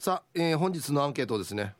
[0.00, 1.74] さあ、えー、本日のアンケートですね。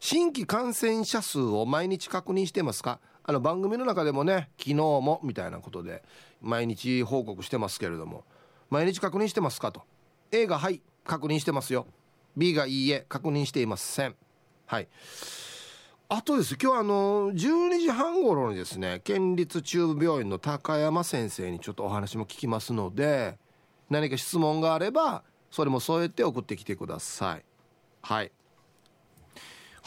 [0.00, 2.98] 新規感染者数を毎日確認してますか？
[3.22, 6.02] あの番組の中でもね昨日もみたいなことで
[6.42, 8.24] 毎日報告してますけれども。
[8.70, 9.82] 毎日確認してますかと。
[10.32, 11.86] A がはい確認してますよ。
[12.36, 14.16] B がいいえ確認していません。
[14.66, 14.88] はい。
[16.08, 16.56] あとです。
[16.60, 23.38] 今日あの12時半頃にですね県立中部病院の高山先生にちょっとお話も聞きますので
[23.90, 27.44] 何か質問があればそれも添えて送ってきてください。
[28.02, 28.32] はい。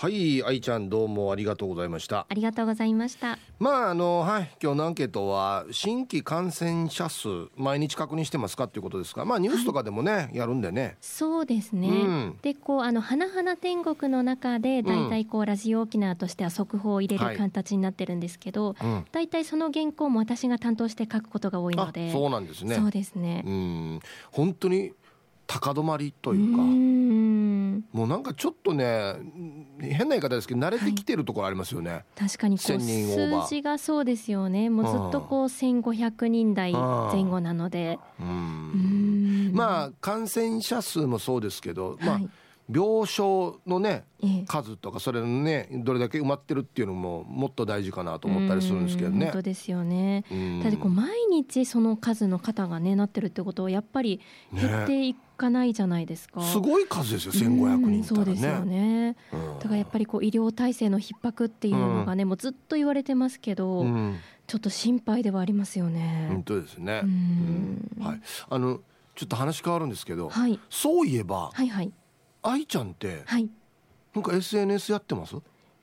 [0.01, 2.25] はい愛ちゃんどうもありがとうございました。
[2.27, 3.37] ありがとうございました。
[3.59, 10.97] まああのはい今日のアンケートは新規感染者数毎日確認してますかっていうことですがまあニュースとかでもね、はい、やるんでね。
[11.01, 18.75] そうですね、うん、でこうあの花々天国の中でだいたいこう、ラジオ沖縄としては速報を入れる形になってるんですけど、
[19.11, 19.27] だい。
[19.27, 22.75] たいその原稿も私が担当して書くことが多いのでそうなんですね。
[22.75, 23.43] そうですね。
[23.45, 23.99] うん。
[24.31, 24.93] 本当に
[25.47, 26.61] 高止まりというか。
[27.91, 29.15] もうなんかちょっとね
[29.79, 34.69] 変な言い方ですけど慣れてきてるところありますよね、はい、確かにこう数字がそうですよね。
[34.69, 37.99] もうずっとこう1500人台前後なので。
[39.51, 42.19] まあ感染者数もそうですけど、まあ、
[42.69, 44.05] 病床のね、
[44.47, 49.25] 数とかそれのねどれだけ埋まってるっていうのももっと大事かなと思ったりするんですけどね。
[49.25, 50.23] 本当ですよね。
[50.63, 54.21] だってこう毎日その数の方がねなってるってことはやっぱり
[54.53, 56.39] 減っていかないじゃないですか。
[56.39, 59.15] ね、すごい数ですよ1500人、ね、そうですよね。
[59.31, 63.83] だからやっぱりこう医療体制の逼迫っていうのがね、もうずっと言われてますけど、
[64.45, 66.27] ちょっと心配ではありますよね。
[66.29, 67.03] 本当ですね。
[67.99, 68.21] はい。
[68.49, 68.81] あの
[69.15, 71.91] ちょっと話変わるんですけど、はい、そういえば、はいはい。
[72.43, 73.49] 愛ちゃんってはい。
[74.13, 75.35] なんか SNS やってます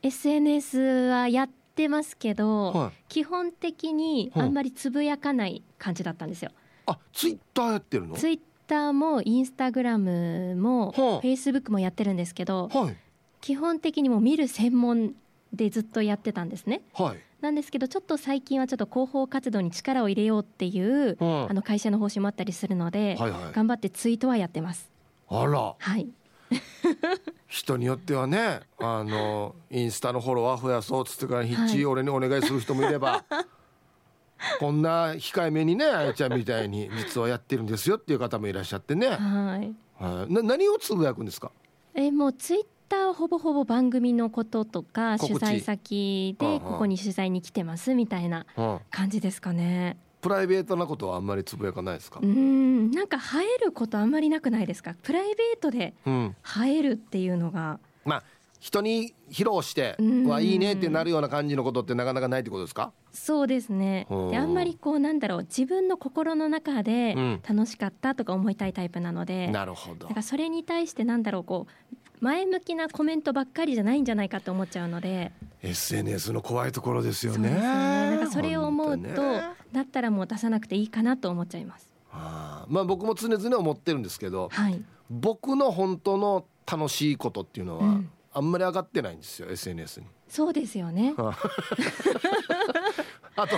[0.03, 6.51] ？SNS はやってますけど、はい、基本的にあんまりつぶやかない感じだったんですよ、
[6.87, 8.17] あツイッターやってるの？
[8.17, 12.97] ツイッターもインスタグラムも、フェイスブックもやってるんですけど、はい、
[13.41, 15.15] 基本的にも見る専門
[15.53, 24.91] でずっとやってたんですね、はい、なんですけどちょっと最近はちょっと広報活動に力を入れようっていう、うん、あの会社の方針もあったりするので、はいはい、頑張ってツイートはやってます。
[25.29, 25.75] あら。
[25.79, 26.09] はい。
[27.47, 33.45] 人によってはねあのインスタのフォロワー増やそうっつってからヒッチ俺にお願いする人もいれば、はい、
[34.61, 39.15] こんな控えめにねあやちゃんみたいに実はやってるんですよっていう方もいらっしゃってね、は
[39.63, 39.75] い。
[40.03, 41.51] はい、な何をつぶやくんですか？
[41.95, 48.47] えもうツイッターほぼほぼ番組のこととか取材先でここに取材に来てますみたいな
[48.91, 49.99] 感じですかね。
[50.21, 52.19] プライベートなことはあんまりつぶやかないですか？
[52.23, 52.91] うん。
[52.91, 53.21] なんか映
[53.63, 54.95] えることあんまりなくないですか？
[55.03, 58.23] プライベートで映えるっていうのが、うん、まあ
[58.59, 59.97] 人に披露して
[60.27, 62.93] はいいねってなるような感じのことってなかなかないってことですか？
[63.13, 64.07] そうですね。
[64.31, 67.15] であんまりこうなんだろう自分の心の中で
[67.49, 70.07] 楽しかったとか思いたいタイプなので、うん、なるほど。
[70.07, 75.31] だからそれに対してなんだろうこう前向きなコメントばっかりじゃないんじゃないかと思っちゃうので。
[75.63, 77.51] SNS の怖いところですよね。
[77.51, 77.61] ね。
[77.61, 79.23] なんかそれを思うと、
[79.73, 81.93] だったらもう出さなくていいかなと思っちゃいます。
[82.13, 90.07] あまあ僕も常々思ってるんですけど、はい、僕の本当の楽しいことっていうのは、うん、あんまり上がってないんですよ SNS に。
[90.29, 91.15] そうですよね。
[93.37, 93.57] あ と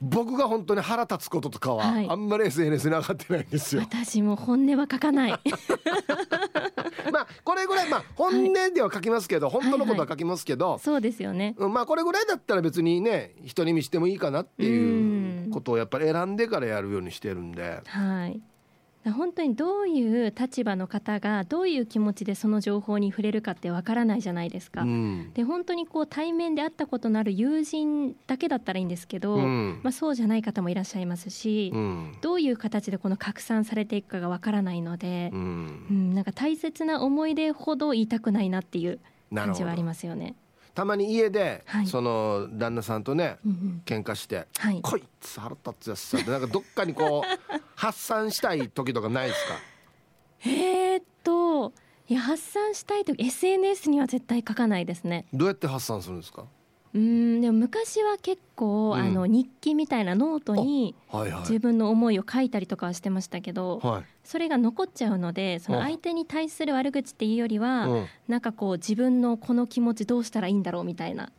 [0.00, 3.82] 僕が本当に腹立つこととかは、あんまり SNS に上がってないんですよ。
[3.82, 5.30] 私も本音は書かない。
[7.12, 11.56] まあこれぐらいまあ本音では書きますけど、はい、本当のことは書きますけど、はいはい、そうですよね。
[11.58, 17.82] まあこれぐらいだったら別にね人に見してもいいかなっていうことをやっぱり選んでからやるようにしてるんで。
[17.84, 18.40] はい。
[19.10, 24.82] 本当にどういう立場の方がどういう気持ちでその情報に触れるかってわからないじゃないですか。
[24.82, 38.98] うん、で本当にこう対面で会ったことのある友人だけだったらいいんですけど、うん、まあ、そうじゃない方もいらっしゃいますし、うん、どういう形でこの拡散されていくかがわからないので、うんなんか大切な思い出ほど言いたくないなっていう
[39.34, 40.34] 感じはありますよね。
[40.78, 47.28] たまに家で、はい、その旦那さんとね、うんうん、喧嘩して「はい、こいつ腹立つやつさ」ってなんかどっかにこう
[47.74, 49.54] 発散したい時とかないですか？
[50.46, 51.72] えー、っと
[52.08, 55.26] いや発散したい時 SNS には絶対書かないですね。
[55.34, 56.44] どうやって発散するんですか？
[56.98, 60.96] うんでも昔は結構、うん、あの日記みたいなノートに
[61.40, 71.30] 自分の思いを書いたりとかはしてましたけど、はい、それが残っちゃうのでその相手に対する悪口っていうよりは、うん、なんかこう自分のこの気持ちどうしたらいいんだろうみたいな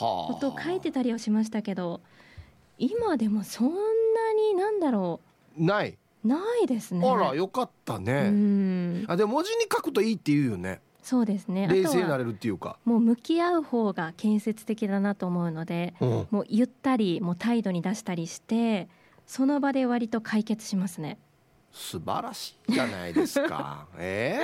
[0.00, 2.00] ことを書いてたりはしましたけど
[2.78, 3.74] 今でもそんな
[4.34, 5.20] になんだろ
[5.58, 5.64] う。
[5.64, 5.96] ない。
[6.24, 7.06] ないですね。
[7.08, 9.04] あらよかったね。
[9.06, 11.68] あでも文字に書くといいって言うよねそうですね。
[11.68, 12.78] 冷静になれるっていうか。
[12.86, 18.88] もう向き合う方が建設的だなと思うので、うん、もう言ったりもう態度に出したりして
[19.26, 21.18] その場で割と解決しますね。
[21.72, 23.86] 素晴らしいじゃないですか。
[23.98, 24.40] え？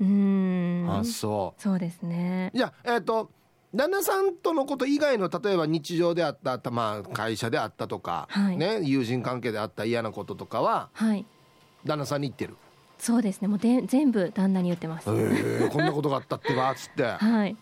[0.00, 1.62] えーあそう。
[1.62, 2.50] そうですね。
[2.52, 3.30] じゃあえっ、ー、と
[3.72, 11.24] 旦那さんとのこと以外の例えば日常であったまあ、会社であったとか、はい、ね、友人関係であった嫌なこととかは、はい、
[11.84, 12.56] 旦那さんに言ってる
[13.00, 13.48] そうですね。
[13.48, 17.02] もうで全部旦那に言ってます、えー、こんなことがあったってばっつって。
[17.18, 17.56] はい。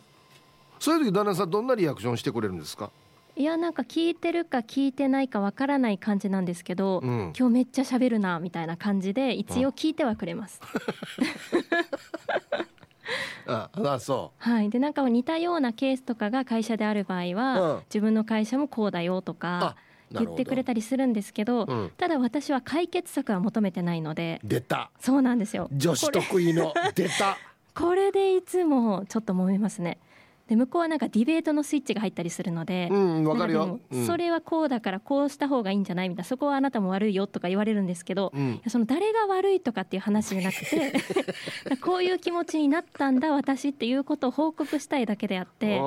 [0.80, 2.90] そういう時旦那さんどんなリアクションしてくれるんですか？
[3.36, 10.60] いやなんか聞いてるか聞いてないかわからない感じなんですけど、うん、今日めっちゃ喋るなみたいな感じで一応聞いてはくれます。
[13.46, 14.42] ああそう。
[14.42, 14.70] はい。
[14.70, 19.76] でなんか似たようなケースとかが会社である場合は、うん、自分の会社もこうだよとか
[20.12, 24.40] 言ってくれたりするんですけど、うん、ただ私は解決策は求めてないので。
[24.44, 24.90] 出た。
[25.00, 25.68] そうなんですよ。
[25.72, 27.36] 女子得意の出た。
[27.74, 29.98] これでいつもちょっと揉めますね
[30.48, 36.08] で向こうはなんかディベートのスイッチが入ったりするので、うん、わかるよ、それはこうだからこうした方がいいんじゃない？
[36.08, 40.92] みたいなそこはあなたも悪いよとか言われるんですけど、うん、その誰が悪いとかっていう話じゃなくて
[41.82, 45.80] こういう気持ちになったんだ私っていうことを報告したいだけであって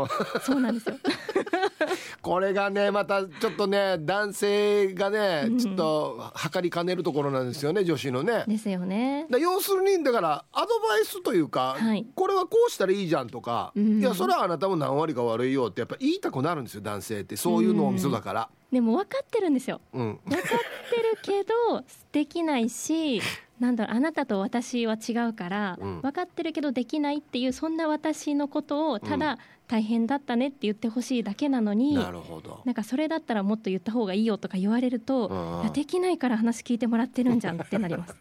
[0.44, 0.96] そうなんですよ。
[2.22, 8.44] これがねまたちょっとね男性がね、ちょっと測りかねるところなんですよね女子のね。
[8.48, 9.26] ですよね。
[9.40, 17.36] 要するにだからアドバイスというか、はい、これはこうしたらいいじゃんとか、うん、いやそれはあなたも何割か悪いよってやっぱ言いたくなるんですよ男性って。
[17.36, 18.50] そういうのをみそだから。
[18.72, 19.82] でも分かってるんですよ。
[19.94, 20.42] うん、分かっ
[20.90, 23.22] てるけどできないし
[23.60, 29.38] なんだろうあなたと私は違うから、うん、分かってるけどできないっていうそんな私のことをただ、
[29.72, 32.62] 大変だったねって言ってほしいだけなのになるほど。
[32.66, 38.16] なんかそれだったらもっと言った方がいいよとか言われると、うん、できないから話聞いてもらってるんじゃんってなります。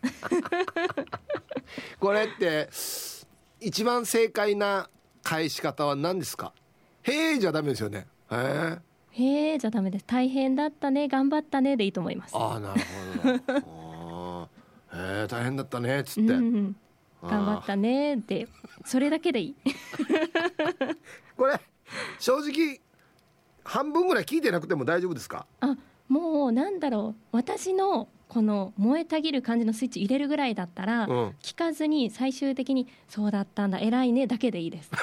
[1.99, 2.69] これって
[3.61, 4.89] 一番正解な
[5.23, 6.53] 返し方は何ですか？
[7.03, 8.07] へえじゃダメですよね。
[8.31, 8.79] へえ
[9.13, 10.05] へえじゃダメです。
[10.07, 11.09] 大変だったね。
[11.09, 12.37] 頑張ったねでいいと思います。
[12.37, 12.81] ああなる
[13.61, 14.49] ほど
[14.93, 16.77] えー、大変だったねっつって、うん、
[17.23, 18.49] 頑張ったねって
[18.85, 19.55] それだけでいい。
[21.37, 21.61] これ
[22.19, 22.81] 正直
[23.65, 25.47] 半分ぐらい聞いてなくても大丈夫ですか？
[25.61, 25.77] あ
[26.09, 27.37] もうなんだろう。
[27.37, 33.81] 私のこの燃えたぎる感じのスイッチ入れるぐらいだったら、うん、聞かずに最終的に「そうだったんだ。
[33.81, 34.91] 偉いね」だけでいいです。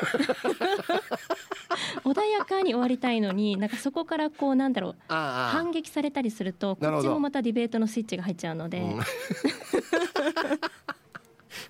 [2.05, 8.79] 穏やかに終わりたいのになんかそこからこうなんだろう反撃されたりするとこっちもまたディベートのスイッチが入っちゃうので、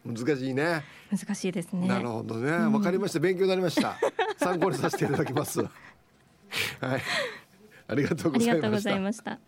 [0.05, 0.83] うん、 難しいね。
[1.11, 1.87] 難しいですね。
[1.87, 2.51] なるほどね。
[2.51, 3.19] わ、うん、かりました。
[3.19, 3.97] 勉強になりました。
[4.37, 5.61] 参考にさせていただきます。
[5.61, 5.71] はい。
[7.87, 9.39] ありがとうございました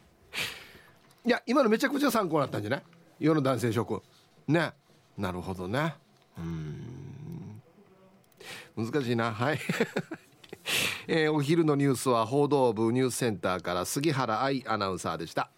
[1.25, 2.83] いや今のめちゃくちゃ参考になったんじゃない？
[3.19, 4.01] 世の男性諸君。
[4.47, 4.71] ね。
[5.17, 5.95] なるほどね。
[6.37, 7.61] うん。
[8.77, 9.31] 難しいな。
[9.33, 9.59] はい。
[11.07, 15.49] えー、お昼のニュースは報道部ニュースセンターから杉原愛アナウンサーでした。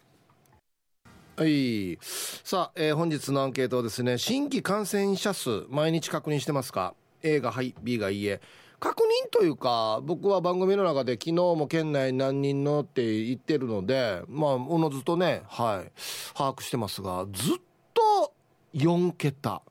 [1.36, 1.98] はい。
[2.02, 8.42] さあ、えー、本日のアンケートはですね新規感染者数毎日確認してますか？A がはい B がいいえ。
[8.82, 15.92] 確認というか僕は番組の中で昨日も県内何人のって言ってるのでまあおのずとねはい
[16.36, 17.56] 把握してますがずっ
[17.94, 18.34] と
[18.74, 19.62] 4桁。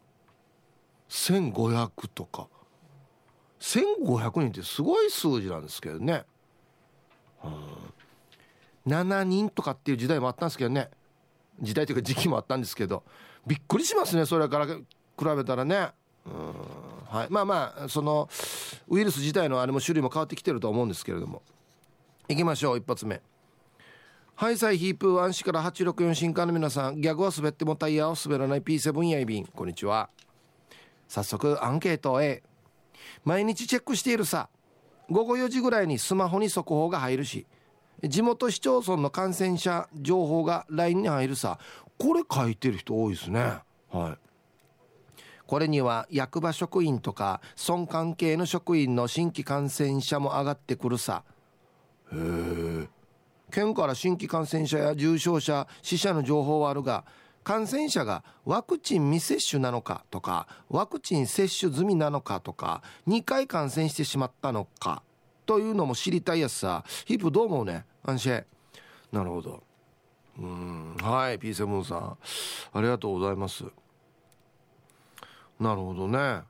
[1.08, 2.48] 1500とか。
[3.58, 6.24] 1500人ってすごい数字なんですけどね、
[7.44, 10.88] うん、7人とかっていう時代もあったんですけどね。
[11.60, 13.02] 時代というか時期もあったんですけど。
[13.46, 14.82] びっくりしますねそれから比
[15.18, 15.90] べたらね。
[16.26, 16.89] うん。
[17.10, 17.26] はい。
[17.28, 18.28] まあまあその
[18.88, 21.42] ウイルス自体のあれも種類も変わってきてると思うんですけれども。
[22.28, 23.20] いきましょう一発目。
[24.36, 29.44] ハイサイヒープー安市から864新刊の皆さんギャグは滑ってもタイヤを滑らない P7 やいびん。
[29.44, 30.08] こんにちは。
[31.08, 32.44] 早速アンケート A
[33.24, 34.48] 毎日チェックしているさ。
[35.10, 37.46] 午後4時ぐらいにスマホに速報が入るし。
[38.04, 41.58] 地元市町村の感染者情報が LINE に入るさ。
[41.98, 43.58] これ書いてる人多いですね。
[43.90, 44.29] はい。
[45.50, 51.24] これには役場職員とか村関係の職員の新規感染者も上がってくるさ。
[52.12, 52.88] へえ。
[53.50, 57.04] 県から新規感染者や重症者死者の情報はあるが
[57.42, 65.02] 感染者がワクチン未接種なのかとかワクチン接種済みなのかとか2回感染してしまったのか
[65.46, 66.84] というのも知りたいやつさ。
[67.06, 67.84] ヒップどう思うね？
[68.04, 68.44] 安心
[69.10, 69.60] なるほど。
[70.38, 70.96] うん。
[71.02, 72.16] はい P7 さん。
[72.72, 73.64] ありがとうございます。
[75.60, 76.40] なるほどね。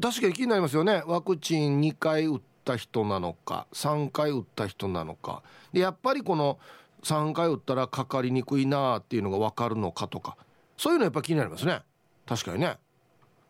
[0.00, 1.02] 確かに気になりますよね。
[1.06, 5.42] ワクチン2回打った人なのか3回打った人なのか。
[5.72, 6.58] でやっぱりこの
[7.02, 10.36] 3回打ったらかかりにくいなっていうのが分かるのかとか
[10.78, 11.82] そういうのやっぱ気になりますね。
[12.26, 12.78] 確かにね。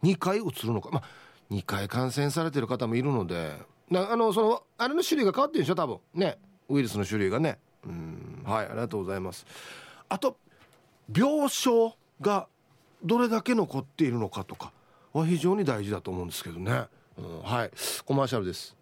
[0.02, 0.88] 2回うつるのか。
[0.90, 1.02] まあ
[1.50, 3.52] 2回感染されてる方もいるので
[3.90, 5.74] なあのそのあれの種類が変わってるでしょ？
[5.74, 5.98] 多分。
[6.14, 6.38] ね。
[6.68, 7.58] ウイルスの種類がね。
[7.86, 8.42] うん。
[8.44, 9.46] はいありがとうございます。
[10.08, 10.38] あと
[11.14, 12.48] 病床が
[13.04, 14.72] どれだけ残っているのかとか。
[15.14, 16.84] は非常に大事だと思うんですけどね。
[17.16, 17.70] うん、はい。
[18.04, 18.76] コマーシャルです。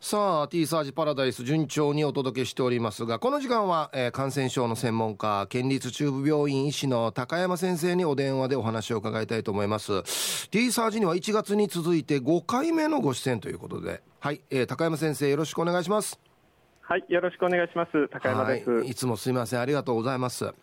[0.00, 10.48] さあ T サージパラダイス順調にお届けしておりますがこの時間は、えー、感染症の専門家県立中部病院医師の高山先生にお電話でお話を伺いたいと思います。
[10.50, 16.20] T サージには1月に続いて5回目のご出演ということではい、えー、高山先生よろしくお願いします。
[16.80, 18.08] はいよろしくお願いします。
[18.08, 19.60] 高山です、はい、いつもすみません。
[19.60, 20.54] ありがとうございます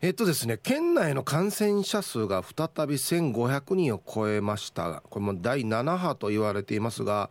[0.00, 5.02] えっとですね、県内の感染者数が再び1500人を超えました。
[5.10, 7.30] これも第7波と言われていますが、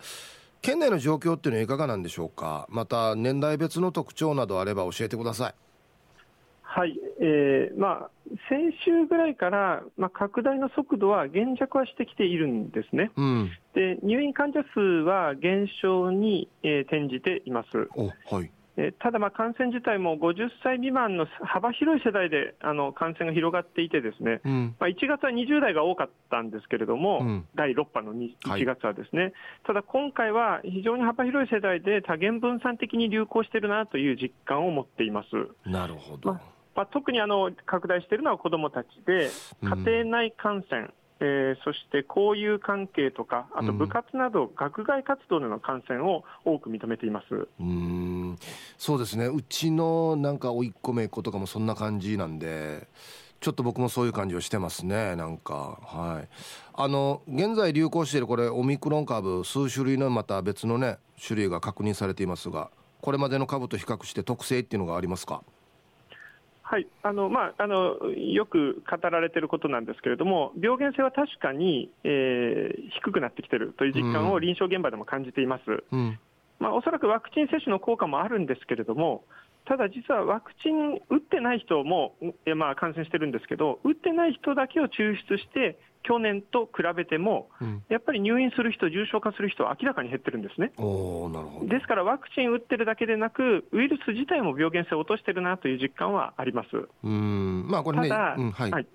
[0.62, 2.68] 県内の状況っていうのはいかがなんでしょうか？
[2.70, 5.56] また年代別の特徴などあれば教えてください。
[6.62, 8.10] はい、えーまあ、
[8.50, 17.70] 先週ぐらいから、まあ、拡大の速度は減弱はしてきているんですね、うん、で入院患者数は減少に、えー、転じています。
[18.30, 18.44] はい。
[18.44, 18.57] え
[19.00, 29.34] ただ、感染自体も50歳未満の幅広い世代であの感染が広がっていて、ですね、うん、まあ、1月は20代が多かったんですけれども、うん、第6波の1月はですね、はい、
[29.68, 35.70] ただ今回は非常に幅広い世代で多元分散的に流行しているなという実感を持っています。
[35.70, 36.42] なるほど、ま
[36.76, 39.30] まあ、特にあの拡大しているのは子どもたちで、
[39.64, 48.38] 家庭内感染、うんえー、そして交友関係とか、あと部活など、学外活動での感染を多く認めています、うん、
[48.78, 52.88] そうですね、うちのなんか、甥っ子、めいっ子とかもそんな感じなんで、
[53.40, 56.28] ちょっと僕もそういう感じをしてますね、なんか、はい、
[56.74, 62.70] あの現在流行しているこれ、オミクロン株、数種類のまた別のね、種類が確認されていますが、
[63.02, 65.44] これまでの株と比較して特性っていうのがありますか？
[66.70, 66.88] はい。
[67.02, 76.20] あのまあ、あのよく語られていることなんですけれども、病原性は確かに、えー、低くなってきているという実感を臨床現場でも感じています、うん、
[76.60, 79.24] まあ、おそらくワクチン接種の効果もあるんですけれども、
[79.68, 90.72] ただ実はワクチン打ってない人も、えまあ、感染してるんですけど、打ってない人だけを抽出して、去年と比べても、うん、やっぱり入院する人、重症化する人は明らかに減ってるんですね。
[91.68, 96.70] ですからワクチン打ってるだけでなく、ウイルス自体も病原性を落としてるなという実感はあります。
[97.04, 97.68] うん。
[97.68, 98.88] まあ、これね、ただ、うんはい、はい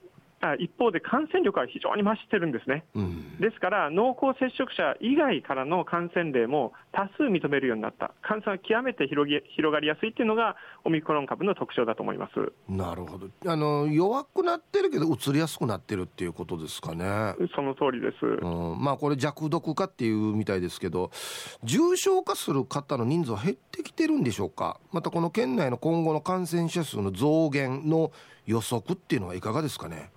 [0.58, 12.52] 一方で感染力は非常に増してるんですね、うん、ですから濃厚接触者以外からの感染例も多数認めるようになった、感染は極めて広げ広がりやすいというのが、オミクロン株の特徴だと思います。
[12.68, 13.28] なるほど。
[13.46, 17.34] あの、弱くなってるけど、うつりやすくなってるっていうことですかね。
[17.54, 21.11] その通りです、うん、まあ、これ、弱毒化っていうみたいですけど、
[21.64, 28.12] 重症化する方の人数は減ってきてるんでしょうか、またこの県内の今後の感染者数の増減の
[28.46, 30.11] 予測っていうのはいかがですかね。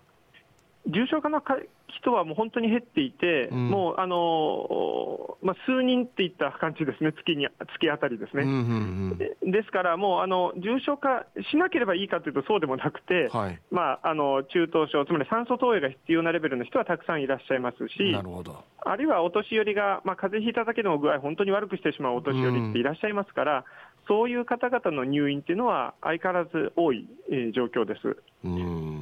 [0.87, 1.41] 重症化の
[1.87, 18.63] 人はもう本当に減っていて、うん、もうあの、まあ、数人っていった感じですね、月に月あたりですね、うんうんうん、ですから、もうあの重症化しなければいいかというと、そうでもなくて、はい、まあ、あの中等症、つまり酸素投与が必要なレベルの人はたくさんいらっしゃいますし、なるほど。
[18.87, 23.63] あるいはお年寄りが、まあ、風邪ひいただけでも具合、本当に悪くしてしまうお年寄りっていらっしゃいますから、うん、
[24.07, 28.17] そういう方々の入院っていうのは、相変わらず多い、えー、状況です。
[28.43, 28.94] うん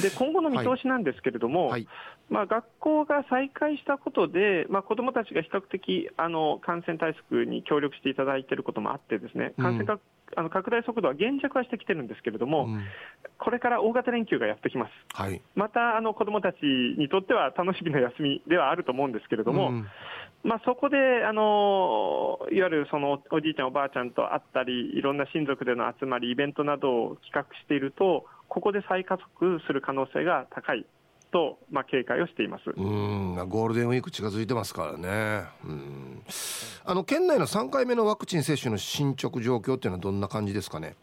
[0.00, 1.86] で今後の見通しなんですけれども、はい、
[2.30, 10.00] まあ、学校が再開したことで、まあ、子どもたちが比較的あの感染対策に協力していただいていることもあって、ですね感染が、うん、
[10.36, 12.84] あの拡大速度は減弱はしてきてるんですけれども、うん、
[13.38, 16.56] これから大型連休がやってきます、はい、またあの子どもたち
[16.96, 19.86] にとっては楽しみな休みではあると思うんですけれども、うん。
[20.44, 30.84] まあ、そこで、あのいわゆるそのおじいちゃん、おばあちゃんと会ったり、いろんな親族での集まり、イベントなどを企画していると、ここで再加速する可能性が高い
[31.30, 32.64] と、まあ、警戒をしています。
[32.76, 33.48] うん。
[33.48, 35.44] ゴールデンウィーク近づいてますからね。
[35.64, 36.22] うん。
[36.84, 40.96] あの県内の3回目のワクチン接種の進捗状況っていうのはどんな感じですかね？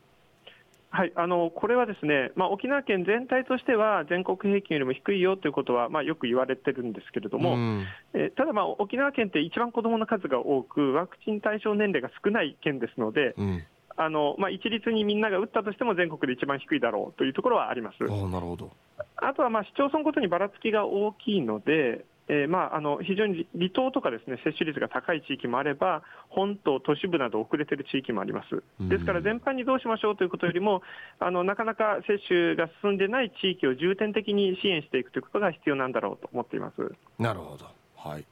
[0.92, 1.12] はい。
[1.16, 13.64] あのこれはですね、まあ、沖縄県全体としては全国平均よりも低いよということは、まあ、よく言われてるんですけれども、うん、えただ、まあ、沖縄県って一番子どもの数が多く、ワクチン対象年齢が少ない県ですので、うん
[14.02, 18.02] あのまあ、一律にみんなが打ったとしても全国で一番低いだろうというところはあります。
[18.02, 18.72] なるほど
[19.18, 28.64] あとはまあ市町村ごとにばらつきが大きいので、えー、まああの非常に離島とかですね接種率が高い地域もあれば、本島、都市部など遅れている地域もあります。
[28.88, 30.82] ですから全般にどうしましょうということよりも、
[31.20, 36.96] あのなかなか接種が進んでない地域を重点的に支援していくということが必要なんだろうと思っています。
[37.20, 38.26] なるほどはい、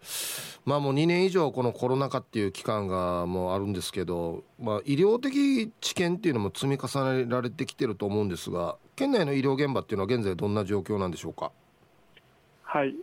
[0.66, 11.52] まあもう2年以上このコロナ禍っていう期間がもうあるんですけど、まあ、医療的知見っていうのも積み重ねられてきてると思うんですが県内の医療現場っていうのは現在どんな状況なんでしょうか？
[12.64, 12.96] はい。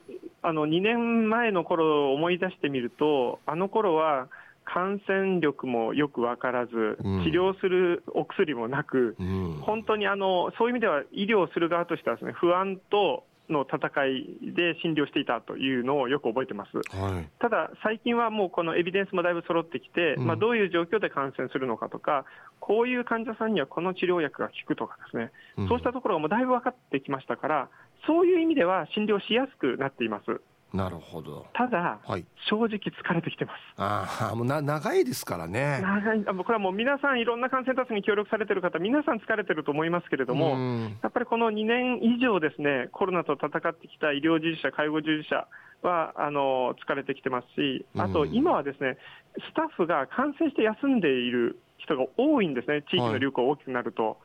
[0.43, 4.29] あの2年前の頃を思い出してみるとあの頃は
[4.65, 22.25] 感染力もよく分からず、治療するお薬もなく、うん、本当にあのそういう意味では医療する側としてはです、ね、不安との戦いで診療していたというのをよく覚えてます、はい、ただ、最近はもうこのエビデンスもだいぶ揃ってきて、うん、まあ、どういう状況で感染するのかとか、
[22.61, 27.69] こういう患者さんにはこの治療薬が効くとかですね、うん、そうしたところがもうだいぶ分かってきましたから、
[28.07, 30.41] そういう意味では診療しやすくなっています。
[30.75, 31.47] なるほど。
[31.55, 33.59] ただ、はい、正直疲れてきてます。
[33.77, 35.79] ああもうな長いですからね。
[35.81, 36.25] 長い。
[36.27, 40.59] あこれはもう皆さんいろんな感染対策に協力されてる方皆さん疲れてると思いますけれども
[41.03, 45.47] やっぱりこの2年以上ですねコロナと戦ってきた医療従事者介護従事者
[45.83, 48.99] はあの疲れてきてますしあと今はですね
[49.39, 52.83] スタッフが感染して休んでいる人が多いんですね。
[52.91, 54.05] 地域の流行が大きくなると。
[54.05, 54.17] はい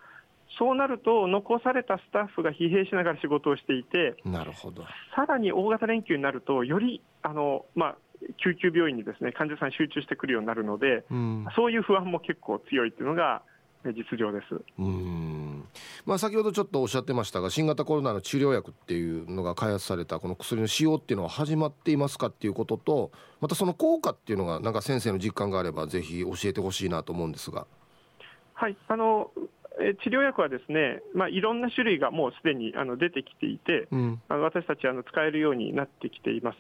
[0.58, 4.84] そうなると、残されたスタッフが疲弊しながら仕事をしていて、なるほど。
[5.16, 7.96] さらに大型連休になると、よりあの、まあ、
[8.44, 13.44] 救急病院にですね患者さん集中してくるようになるので、うん、そういう不安も結構強いっていうのが、
[13.86, 14.62] 実情です。
[14.78, 15.64] うん。
[16.06, 27.68] まあ、先ほどちょっとおっしゃってましたが新型コロナの治療薬っていうのが開発されたこの薬の使用っていうのは始まっていますかっていうこととまたその効果っていうのがなんか先生の実感があればぜひ教えてほしいなと思うんですが。
[28.54, 28.76] はい。
[28.90, 29.32] あの
[30.04, 36.58] 治療薬はですね、まあ、いろんな種類がもうすでにあの出てきていて、うん、私たちあの使えるようになってきています。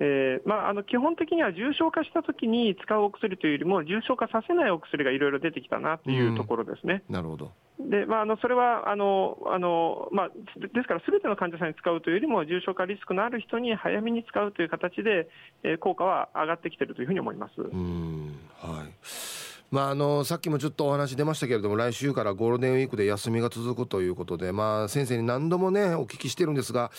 [0.00, 7.04] えーまあ、あの基本的には重症化したときに使うお薬というよりも、重症化させないお薬がいろいろ出てきたなというところですね。
[7.08, 15.28] うん、なるほどでまあ、あのそれはあのあの、まあ、ですから、すべての患者さんに使うというよりも、重症化リスクのある人に早めに使うという形で、
[15.62, 17.60] えー、効果は上がってきているというふうに思います。
[17.60, 19.43] うんはい
[19.74, 26.92] まあ、あのさっきもちょっとお話出ましたけれども来週からゴールデンウィークで休みが続くということで、まあ、先生に何度もねお聞きしてるんですが、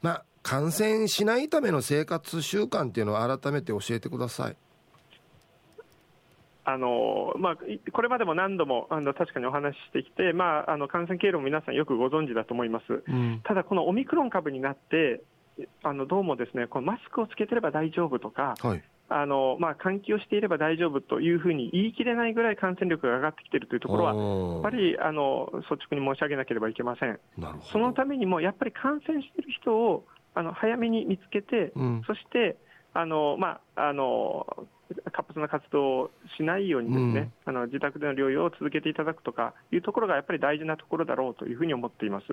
[0.00, 4.56] まあ、感染しないための生活習慣っていうのを改めて教えてください。
[6.64, 7.56] あのまあ、
[7.92, 15.22] これまでも何度もあの確かにお話ししてきて、まあ、あの感染経路も皆さんよくご存知だと思います、うん、ただ、このオミクロン株になって、
[15.82, 18.82] あのどうもですねこのマスクをつけてれば大丈夫とか、はい、
[19.14, 27.18] あのまあ、換気をしていれば大丈夫というふうに言い切れないぐらい感染力が上がってきているというところは、やっぱりあの率直に申し上げなければいけません。
[27.72, 32.56] そのためにも、やっぱり感染している人をあの早めに見つけて、うん、そして
[32.94, 34.46] あの、まあ、あの
[35.12, 42.26] 活発な活動をしないようにですね、うん、あの自宅での療養を続けていただくとかいうところがやっぱり大事なところだろうというふうに思っています。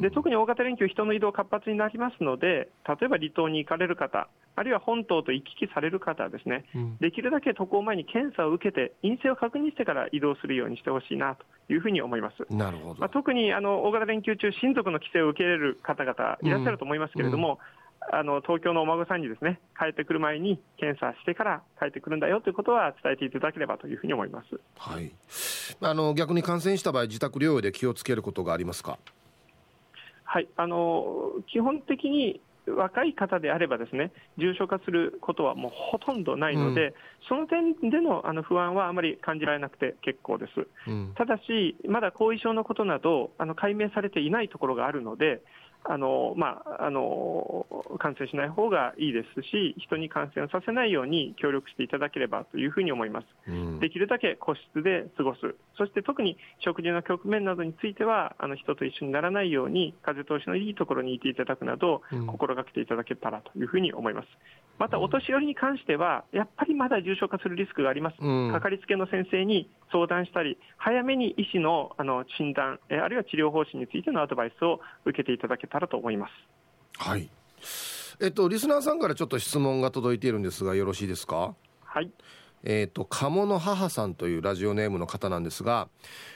[0.00, 12.54] で特に大型連休、人の移動活発になりますので、例えば離島に行かれる方、あるいは本島と行き来される方はですね、うん、できるだけ渡航前に検査を受けて、陰性を確認してから移動するようにしてほしいなというふうに思います。
[12.54, 13.00] なるほど。
[13.00, 17.79] まあ、特にあの大型連休中、親族の帰省を受け入れる方々いらっしゃると思いますけれども、うん
[18.12, 25.12] あの東京のお孫さんにですね帰ってくる前に検査してから帰ってくるんだよということは伝えていただければというふうに思います、はい、
[25.80, 28.98] あの逆に感染した場合、自宅療養で気をつけることがありますか？
[30.24, 30.48] はい。
[30.56, 36.94] あの基本的に若い方であればですね重症化することはもうほとんどないので、うん、
[37.28, 45.42] その点でのあの不安はあまり感じられなくて結構です、うん、ただし、まだ後遺症のことなどあの解明されていないところがあるので、
[45.84, 47.66] あのまあ、あの
[47.98, 53.26] 感染しない方がいいですし、人に感染させないように協力していただければというふうに思います。
[53.48, 64.28] うん、できるだけ個室で過ごす、そして特に食事の局面などについては、あの人と一緒にならないように、風通しのいいところにいていただくなど、心がけていただけたらというふうに思います。
[64.78, 68.16] また、お年寄りに関しては、やっぱりまだ重症化するリスクがあります。
[68.20, 76.32] うん、かかりつけの先生に相談したり、早めに医師のあの診断、あるいは治療方針についてのアドバイスを受けていただけたらと思います。
[76.98, 77.30] はい。
[78.20, 81.54] えっと、リスナーさんからちょっと質問が届いているんですが、よろしいですか？
[81.84, 82.10] はい。
[82.62, 85.88] えーと、鴨の母さんというラジオネームの方なんですが、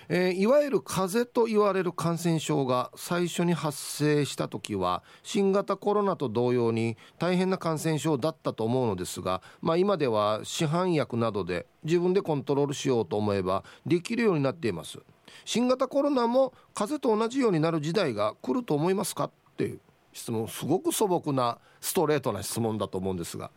[0.08, 15.00] えー、いわゆる風邪と言われる感染症が最初に発生した時は新型コロナと同様に大変な感染症だったと思うのですが、まあ、今では市販薬などで自分でコントロールしようと思えばできるようになっています
[15.44, 19.24] 新型コロナも風邪と同じようになる時代が来ると思いますか？
[19.24, 19.80] っていう
[20.12, 20.48] 質問。
[20.48, 23.50] すごく素朴なストレートな質問だと思うんですが。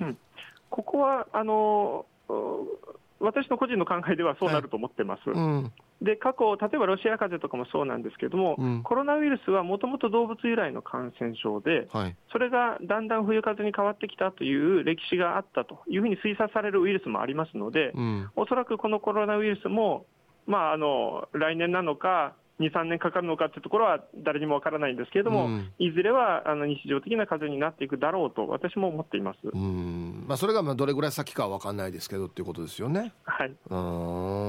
[0.00, 0.18] うん。
[0.70, 2.04] ここはあの
[3.20, 5.28] 私の個人の考えではそうなると思ってます。
[5.28, 5.38] はい。
[5.38, 20.06] うん、で過去、例えばロシア風邪とかもそうなんですけれども、うん、コロナウイルスはもともと動物由来の感染症で、はい、それがだんだん冬風邪に変わってきたという歴史があったというふうに推察されるウイルスもありますので、うん、おそらくこのコロナウイルスも、
[20.48, 29.38] まあ、あの来年なのか、2、3年かかるのかというところは誰にもわからないんですけれども、うん、いずれはあの日常的な風邪になっていくだろうと、私も思っています。
[29.44, 30.24] うん。
[30.26, 33.12] まあそれがまあどれぐらい先かは分かんないですけどっていうことですよね。
[33.24, 33.48] はい。
[33.48, 33.76] う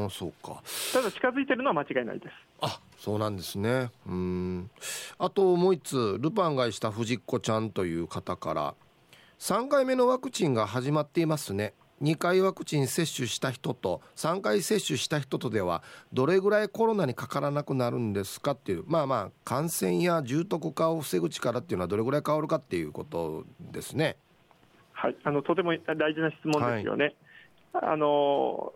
[0.08, 0.64] んそうか。
[0.94, 2.34] ただ近づいてるのは間違いないです。
[2.62, 3.92] あそうなんですね。
[4.08, 4.72] うん。
[5.20, 8.74] あともう一つルパンがした藤子ちゃんという方から
[9.40, 15.84] 3回目のワクチンが始まっていますね2回ワクチン接種した人と3回接種した人とでは
[16.14, 24.18] どれぐらいコロナにかからなくなるんですかっていうまあまあ感染や重篤化を防ぐ力っていうのはどれぐらい変わるかっていうことですね。
[24.94, 27.16] はい、あのとても大事な質問ですよね。
[27.74, 28.74] はい、あの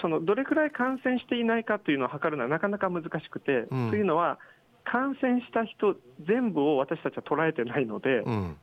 [0.00, 4.38] そのどれくらい感染していないかというのを測るのはなかなか難しくて、うん、というのは
[4.84, 8.56] 感染した人全部を私たちは捉えてないので、うん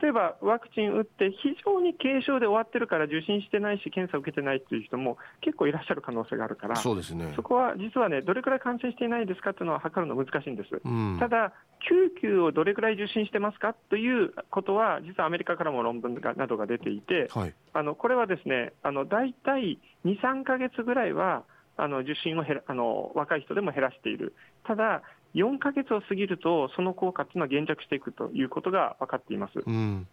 [0.00, 11.52] 例えばワクチン打って非常に軽症で終わってるから受診してないし検査を受けてないっていう人も結構いらっしゃる可能性があるからそうです、ね、そこは実はねどれくらい感染していないですかっていうのは測るの難しいんです、うん、ただ
[11.88, 21.44] 救急をどれくらい受診してますかということは実はアメリカからも論文がなどが出ていて、はい、あのこれはですねあの大体2、3か月ぐらいは
[21.76, 25.02] あの受診を減らあの若い人でも減らしている、ただ、
[25.34, 29.62] 4ヶ月を過ぎると、その効果というのは減弱していくということが分かっています。
[29.64, 30.06] うん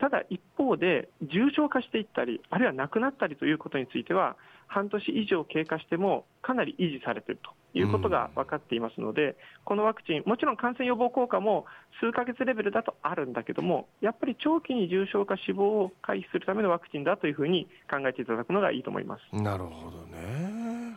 [0.00, 4.34] ただ一方で、重症化していったり、あるいは亡くなったりということについては、
[4.66, 11.66] 半年以上経過しても、かなり維持されているということが分かっていますので、このワクチン、もちろん感染予防効果も
[12.00, 20.96] 数ヶ月レベルだとあるんだけども、やっぱり長期に重症化、死亡を回避するためのワクチンだというふうに考えていただくのがいいと思いますなるほどね。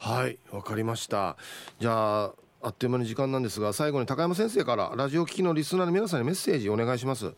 [0.00, 1.36] はい、わかりました。
[1.78, 7.34] じゃああっという間に時間なんですが最後に高山先生からラジオ機器のリスナーの皆さんにメッセージお願いします。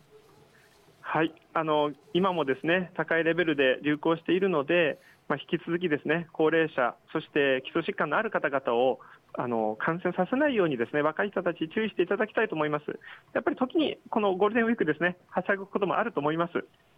[1.01, 8.99] はいあの今もですね高いレベルで流行しているので、まあ、引き続きですね高齢者、そして基礎疾患のある方々を
[9.33, 12.85] あの感染させないようにですね若い人たち注意していただきたいと思います。
[13.33, 16.53] やっぱり時にこのゴールデンウィークですねはしゃぐこともあると思います。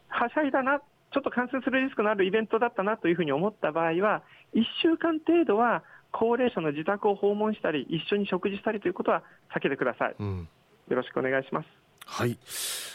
[0.08, 4.22] はしゃいだな、ちょっと感染するリスクのあるイベントだったなというふうに思った場合は
[4.54, 9.24] 1週間程度は高齢者の自宅を訪問したり一緒に食事したりということは
[9.56, 10.16] 避けてください。
[10.20, 10.48] うん、
[10.88, 11.68] よろしくお願いします。
[12.06, 12.32] はい。
[12.32, 12.38] い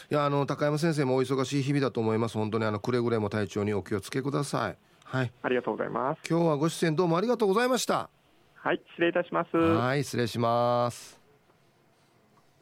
[0.09, 2.37] や、あの高山先生もお忙しい日々だと思います。
[2.37, 4.77] 本当にあのくれぐれも体調にお気をつけください。
[5.03, 5.31] はい。
[5.41, 6.21] ありがとうございます。
[6.29, 8.09] 今日はご出演どうもありがとうございました。
[8.55, 9.55] はい、失礼いたします。
[9.55, 11.21] はい、失礼します。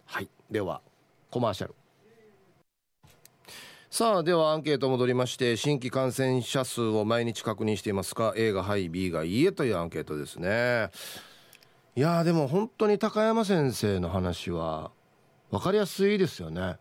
[0.05, 0.81] はい、では
[1.31, 1.75] コマーシャル。
[3.93, 10.89] さあではアンケート戻りまして新規感染者数を毎日確認していますか？A がはい B がいいえというアンケートですね。
[11.95, 14.89] いやでも本当に高山先生の話は
[15.51, 16.77] 分かりやすいですよね。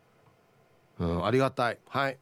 [1.01, 1.79] うんありがたい。
[1.87, 2.16] はい。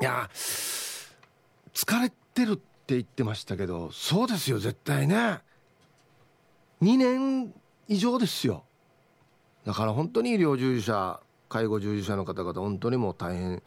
[0.00, 5.40] いや疲れてるって言ってましたけどそうですよ絶対ね。
[6.80, 7.52] 2年
[7.88, 8.62] 以上ですよ。
[9.64, 13.62] だから本当に医療従事者介護従事者の方々本当にもう大変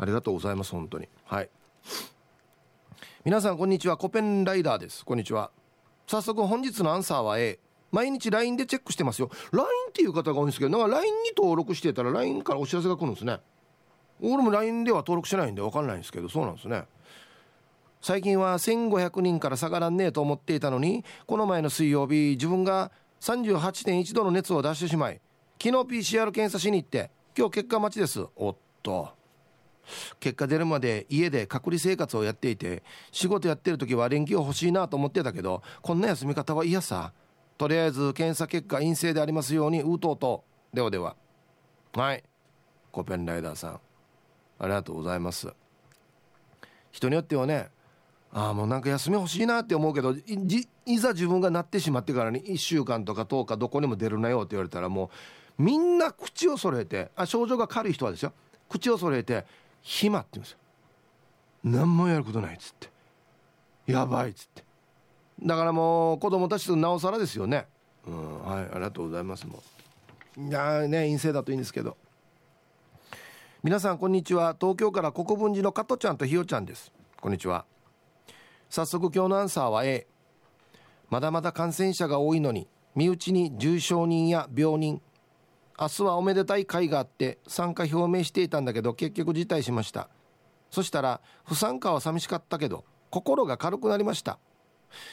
[0.00, 1.08] ありがとうございます本当に。
[1.26, 1.50] はい。
[3.22, 3.98] 皆さんこんにちは。
[3.98, 5.04] コペンライダーです。
[5.04, 5.50] こんにちは。
[6.06, 7.58] 早速本日のアンサーは A
[7.92, 9.30] 毎日 LINE でチェックしてますよ。
[9.52, 13.40] LINE っていう方が多いんですけどなんか LINE に登録してたら LINE からお知らせが来るんですね。
[14.22, 16.84] 俺も LINE では登録してないんで分かんないんですけどそうなんですね。
[18.00, 25.20] 最近は1500人から下がらんねえと思っていたのにこの前の水曜日自分が38.1度の熱を出してしまい
[25.62, 28.24] 昨日 PCR 検査しに行って今日結果待ちです。
[28.34, 29.19] おっと。
[30.20, 37.12] 結果出るまで家で隔離生活をやっていて仕事やってる時は連休欲しいなと思ってたけどこんな休み方は嫌さ。
[37.58, 40.44] とりあえず検査結果陰性でありますようにうとうと。
[40.72, 41.14] ではでは。
[41.94, 42.24] はい。
[42.90, 43.80] コペンライダーさん。
[44.58, 45.52] ありがとうございます。
[46.90, 47.68] 人によってはね
[48.32, 50.14] ああもうなんか休み欲しいなって思うけど
[50.86, 55.10] いざ自分がなってしまってからに1週間とか10日どこにも出るなよって言われたらも
[55.58, 58.32] うみんな口を揃えてあ症状が軽い人はですよ。
[58.68, 59.44] 口を揃えて
[59.82, 60.58] 暇って言うんですよ。
[61.64, 62.88] 何もやることないっつって。
[63.86, 64.64] やばいっつって。
[65.42, 67.66] だからもう子供たちとなおさらですよね。
[68.06, 69.62] うんはいありがとうございますも
[70.36, 70.40] う。
[70.40, 71.96] いやね陰性だといいんですけど。
[73.62, 74.56] 皆さんこんにちは。
[74.58, 76.92] 東京から国分寺の加トちゃんとひよちゃんです。
[77.20, 77.66] こんにちは。
[78.70, 80.06] 早速今日のアンサーは A
[81.10, 85.02] まだまだ感染者が多いのに身内に重症人や病人
[85.80, 90.10] 明日はおめでたい会があって参加表明していたんだけど結局辞退しました。
[90.70, 94.38] そしたら不参加は寂しかったけど心が軽くなりました。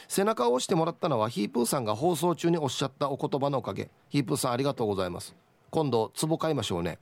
[0.10, 3.90] 背中を押してもらったのはヒープーさんが放送中におっしゃったお言葉のおかげ。
[4.10, 5.38] ヒープーさんありがとうございます。
[5.70, 7.00] 今度壺買いましょうね。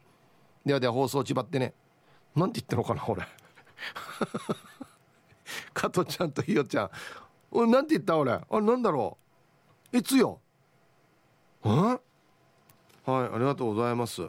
[0.63, 1.73] ではでは放送ちばってね。
[2.35, 3.23] なんて言ったのかな俺。
[5.73, 6.89] 加トちゃんとひよちゃん。
[7.49, 8.31] 俺なんて言った俺。
[8.31, 9.17] あれなんだろ
[9.91, 9.97] う。
[9.97, 10.39] いつよ。
[11.67, 11.99] ん
[13.05, 14.23] はいありがとうございます。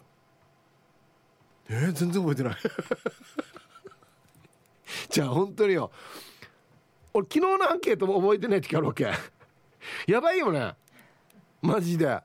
[1.68, 2.56] えー、全然覚えてない。
[5.10, 5.90] じゃあ本当によ。
[7.14, 9.10] 俺昨日のアンケートも覚えてない時あるわけ。
[10.06, 10.74] やばいよね。
[11.62, 12.20] マジで。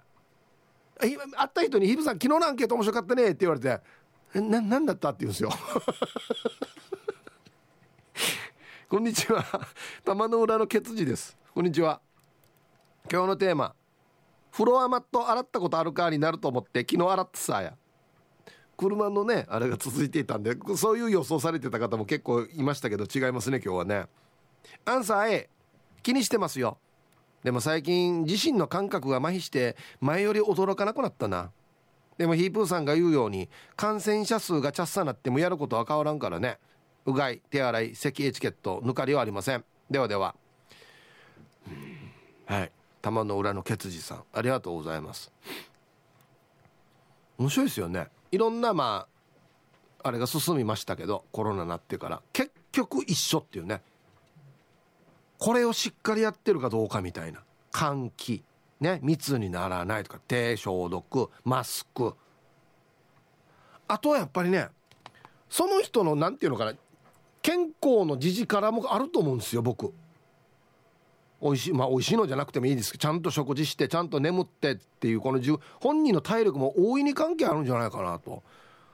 [0.99, 1.19] 会っ
[1.53, 3.81] た人に「ヒブさん昨日のアンケート面白かったね」って言われて
[4.39, 5.49] 「な何だった?」って言うんですよ。
[8.87, 9.43] こんにちは。
[10.03, 11.37] 玉の裏のケツジです。
[11.53, 12.01] こんにちは。
[13.09, 13.73] 今日のテーマ
[14.51, 17.73] フロアマット洗ったことあるかになると思って昨日洗ってさや。
[18.77, 24.05] 車のねあれが続いていたんでそういう予想されてた方も結構いましたけど違いますね今日はね。
[24.85, 25.49] アンサー A
[26.03, 26.77] 気にしてますよ。
[27.43, 31.51] でも最近自身の感覚が麻痺して前より驚かなくなったな。
[32.17, 36.59] でもヒープーさんが言うように感染者数がチャッサなってもやることは変わらんからね。
[37.05, 39.63] うがい手洗い咳エチケット抜かりはありません。
[39.89, 40.35] ではでは。
[42.45, 42.71] はい。
[43.01, 45.31] 玉の裏のケツジさんありがとうございます。
[47.37, 48.07] 面白いですよね。
[48.31, 49.07] いろんなま
[50.03, 52.21] ああれが進みましたけどコロナになってから。
[52.33, 53.81] 結局一緒っていうね。
[55.37, 57.43] これをしっかりやってるかどうかみたいな。
[57.71, 58.43] 換気。
[58.79, 58.99] ね。
[59.01, 60.19] 密にならないとか。
[60.27, 61.29] 手消毒。
[61.43, 62.15] マスク。
[63.87, 64.69] あとはやっぱりね
[65.49, 66.73] その人の何て言うのかな。
[67.41, 69.93] 健康の時事からもあると思うんですよ僕。
[71.41, 72.91] 美味しいまあ美味しいのじゃなくてもいいです。
[72.91, 78.43] けどちゃんと食事してちゃんと眠ってっていうこの自本人の体力も大いに関係あるんじゃないかなと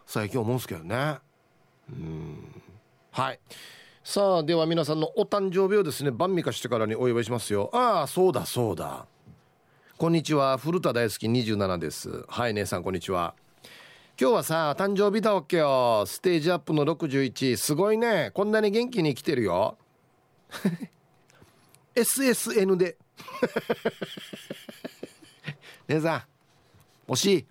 [0.06, 1.18] 最近思うんですけどね。
[1.92, 2.62] うん。
[3.12, 3.40] はい。
[4.04, 7.70] さあでは皆さんのお誕生日をですね晩味化してからにお祝いしますよ。
[7.74, 9.06] ああそうだそうだ。
[9.98, 10.58] こんにちは。
[10.58, 12.24] 古田大好き27です。
[12.30, 13.34] はい姉さんこんにちは。
[14.20, 16.06] 今日はさ誕生日だわけよ。
[16.08, 18.32] ステージアップの61すごいね。
[18.34, 19.78] こんなに元気に来てるよ。
[22.02, 22.98] SSN で。
[25.88, 27.46] 姉さん惜しい。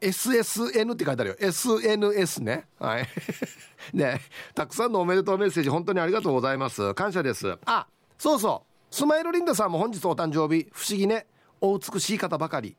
[0.00, 1.36] SSN って書いてあるよ。
[1.38, 2.66] SNS ね。
[2.78, 3.08] はい。
[3.94, 4.20] ね。
[4.54, 6.94] たくさんのおめでとうメッセージ本当にありがとうございます。
[6.94, 7.56] 感謝です。
[7.64, 7.86] あ
[8.18, 8.94] そうそう。
[8.94, 10.68] スマイルリンダさんも本日お誕生日。
[10.72, 11.26] 不思議ね。
[11.60, 12.76] お美しい方ばかり。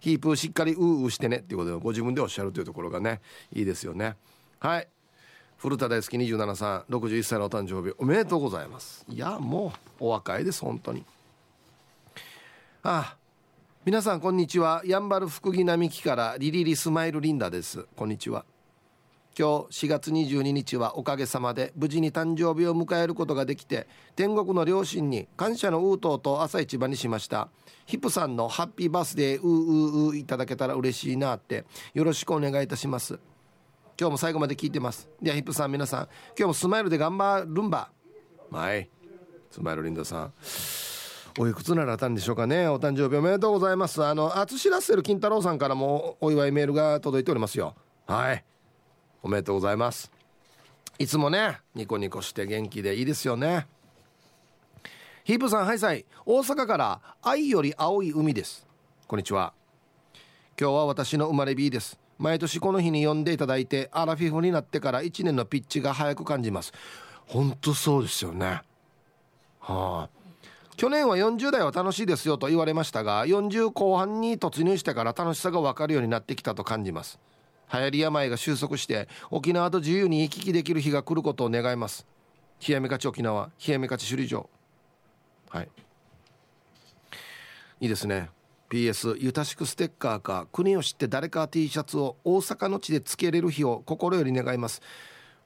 [0.00, 1.38] ヒープしっかりううしてね。
[1.38, 3.20] っていうことでご自分でおっしゃるというところがね
[3.52, 4.16] いいですよね。
[4.58, 4.88] はい。
[5.58, 9.06] 古田大好き27さん61歳のお誕生日おめでとうございます。
[9.08, 11.04] いやもうお若いです本当に。
[12.82, 13.16] ああ
[13.84, 14.82] 皆さんこんにちは。
[14.84, 17.86] やんばる福木並木からリリリスマイルリンダです。
[17.96, 18.44] こんにちは。
[19.38, 27.48] 今日4月22日はおかげさまで無事に誕生日を迎えることができて天国の両親に感謝のウートと朝一番にしました。
[27.86, 31.64] ヒップさんのハッピーバースデーウーウーウーいただけたら嬉しいなって
[31.94, 33.18] よろしくお願いいたします。
[33.98, 35.08] 今日も最後まで聞いてます。
[35.22, 37.90] ではヒップさん皆さん今日もスマイルで頑張るんば。
[38.50, 38.90] はい。
[39.50, 40.32] スマイルリンダさん。
[41.38, 42.68] おいくつならったんでしょうかね。
[42.68, 44.04] お誕生日おめでとうございます。
[44.04, 47.74] あの淳ラッセル金太郎さんからもお祝いメールが届いておりますよ。
[48.06, 48.44] はい。
[49.22, 50.12] おめでとうございます。
[50.98, 53.66] いつもねニコニコして元気でいいですよね。
[55.24, 58.66] ヒープさんはいさい大阪から愛より青い海です。
[59.06, 59.54] こんにちは。
[60.58, 66.72] 今日は私の生まれ日です毎年この日に呼んでいただいてアラフィフになってから1年のピッチが早く感じます。
[67.26, 68.62] 本当そうですよね。
[69.60, 70.08] はあ
[70.76, 77.18] 去年は40代は楽しいですよと言われましたが40後半に突入してから楽しさが分かるようになってきたと感じます。
[77.72, 82.06] 流行り病が収束して沖縄と自由に行き来できる日が来ることを願います。
[82.66, 84.50] 冷やめ勝ち沖縄冷やめ勝ち首里城。
[85.50, 85.68] はい。
[87.80, 88.30] いいですね。
[88.68, 94.82] PS ゆたしくステッカーか国を知って誰か T シャツを大阪の地でつけれる日を心より願います。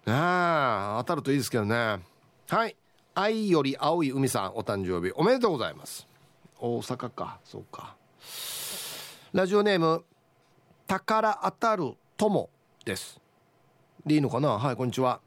[0.06, 2.00] ああ当たるといいですけどね。
[2.48, 2.76] はい。
[3.14, 6.08] 愛より青い海さんお誕生日おめでとうございます。
[6.58, 7.38] 大阪か。
[7.44, 7.94] そうか。
[9.32, 10.04] ラジオネーム
[10.86, 12.48] 宝当たる友
[12.84, 13.20] です。
[14.06, 14.58] でいいのかな？
[14.58, 15.20] はいこんにちは。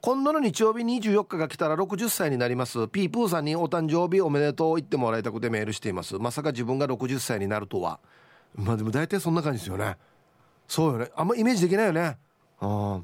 [0.00, 2.86] 今度の日曜日24日が来たら60歳になります。
[2.86, 6.18] ピープーさんにお誕生日おめでとう言ってもらいたくてメールしています。
[6.18, 7.98] まさか自分が60歳になるとは。
[8.54, 9.96] まあでも大体そんな感じですよね。
[10.68, 11.10] そうよね。
[11.16, 12.16] あんまイメージできないよね。
[12.60, 13.00] あ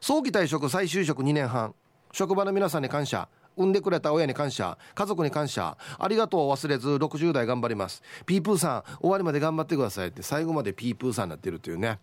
[0.00, 1.74] 早期退職再就職2年半。
[2.10, 3.28] 職場の皆さんに感謝。
[3.56, 4.76] 産んでくれた親に感謝。
[4.96, 5.76] 家族に感謝。
[5.96, 8.02] ありがとうを忘れず60代頑張ります。
[8.26, 12.00] ピープーさん終わりまで頑張ってくださいって最後までピープーさんになってるっていうね。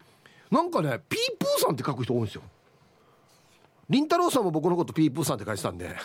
[0.49, 2.41] なんかねピープーさんって書く人多いんですよ。
[3.89, 5.95] りんたろーさんも僕のことピープーさんって書いてたんで。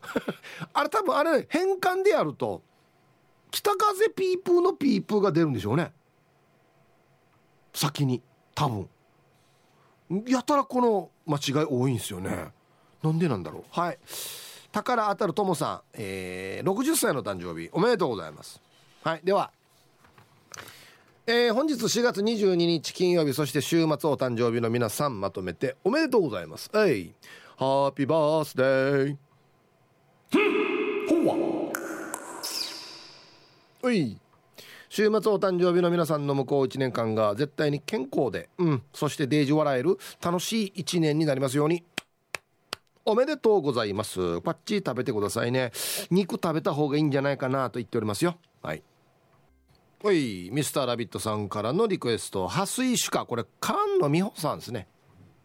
[0.72, 2.62] あれ多分あれ変換でやると
[3.50, 5.92] 北風ピープーのピープーが出るんでしょうね。
[7.74, 8.22] 先に
[8.54, 8.88] 多分。
[10.26, 12.52] やたらこの間違い多いんですよね。
[13.02, 13.64] なんでなんだろう。
[13.70, 13.98] はい。
[14.72, 18.60] 宝当たるともさん、えー、60歳の誕生日おめでとうございます。
[19.02, 19.20] はい。
[19.24, 19.50] では
[21.26, 26.70] えー、本日4月22日金曜日そして週末お誕生日の皆さんまとめておめでとうございます。
[26.74, 27.14] えい。
[27.56, 29.16] ハッピーバースデー
[31.08, 31.72] ほわ
[33.82, 34.18] おい。
[34.88, 41.84] 週末お誕生日の皆さんの向こう1年間が絶対に健康で、うん、そしてデージ笑える楽しい1年になりますように。
[43.04, 44.40] おめでとうございます。
[44.40, 45.70] パッチ食べてくださいね。
[46.10, 48.38] 肉食べた方がいいんじゃないかなと言っておりますよ。
[48.62, 48.82] はい
[50.02, 54.88] はいミスターラビットさんからのリクエスト「破水酒か」これ菅野美穂さんですね。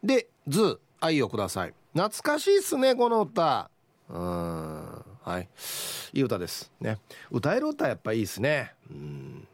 [0.02, 3.70] で「図愛をください」懐かしいっすねこの歌。
[4.10, 5.06] うん。
[5.24, 5.50] はい。
[6.14, 7.00] いい歌ですね。
[7.32, 8.74] 歌える歌やっぱいいですね。
[8.90, 9.48] うん。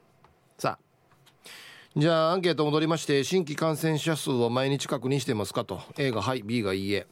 [0.60, 1.50] さあ。
[1.96, 5.82] じゃあアンケート戻りまして新規感染者数を毎日確認してますかと。
[5.98, 7.08] A がはい B がいいえ。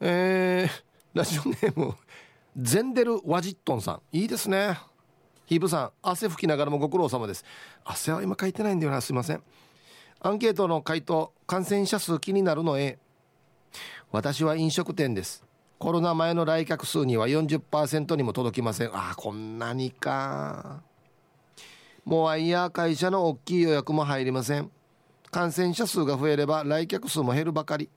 [0.00, 1.94] えー、ラジオネーム
[2.56, 4.00] ゼンデル・ワジットンさん。
[4.12, 4.78] いいですね。
[5.48, 7.42] ヒブさん汗拭きながらもご苦労様です。
[7.82, 9.00] 汗は今書いてないんだよな。
[9.00, 9.42] すいません。
[10.20, 12.98] アンケートの回答感染者数気になるの A
[14.10, 15.42] 私は飲食店です。
[15.78, 18.90] コロナ前の来客数には40%にも届きません。
[18.92, 20.82] あこんなにか。
[22.04, 24.70] もうワイヤー会社の大きい予約も入りません。
[25.30, 27.88] 感染者数が増えれば来客数も減るばかり。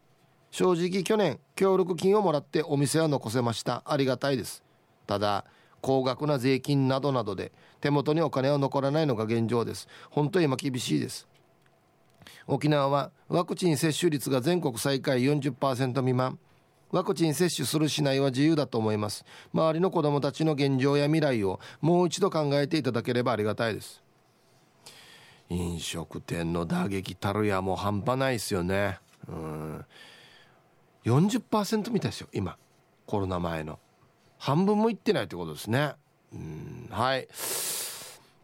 [0.51, 3.83] 正直去年協力金をもらってお店は残せました。
[3.85, 4.63] ありがたいです。
[5.05, 5.43] ただ
[5.81, 9.87] 高額な税金などなどで手元にお金は残らないのが現状です。
[10.09, 11.27] 本当に今厳しいです。
[12.47, 16.39] 沖縄はワクチン接種率が全国最下位40%未満。
[16.91, 19.25] ワクチン接種するしないは自由だと思います。
[19.53, 24.03] 周りの子どもたちの現状や未来をもう一度考えていただければありがたいです。
[25.49, 28.99] 飲食店の打撃たるやもう半端ないですよね。
[29.27, 29.85] うん。
[31.05, 32.57] 40%みたいですよ今。
[33.05, 33.79] コロナ前の。
[34.41, 35.93] 半分もいってないってことですね。
[36.33, 37.27] うんはい。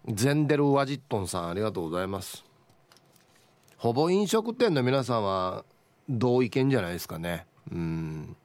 [0.08, 2.46] ゼンデル・ワジットンさんありがとうございます。
[3.78, 5.66] ほぼ飲食店の皆さんは
[6.08, 7.48] 同意見じゃないですかね。
[7.72, 8.36] うん。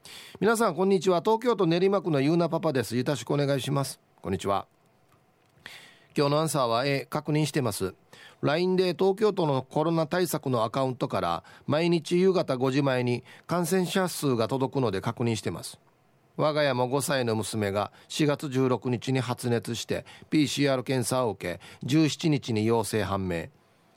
[0.41, 1.21] 皆さんこんにちは。
[1.21, 2.97] 東京都練馬区のゆうなパパです。
[2.97, 4.01] よろしくお願いします。
[4.23, 4.67] こんにちは。
[6.17, 7.95] 今日のアンサーは A 確認してます。
[8.41, 15.79] LINE で東京都のコロナ対策のアカウントから毎日夕方5時前に感染者数が届くので確認してます。
[16.37, 23.47] 我が家も5歳の娘が4月16日に発熱して PCR 検査を受け17日に陽性判明。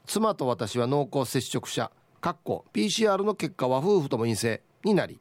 [0.05, 5.19] 妻と私は濃厚接触者かっこ PCR の結果は夫婦とも陰性になり、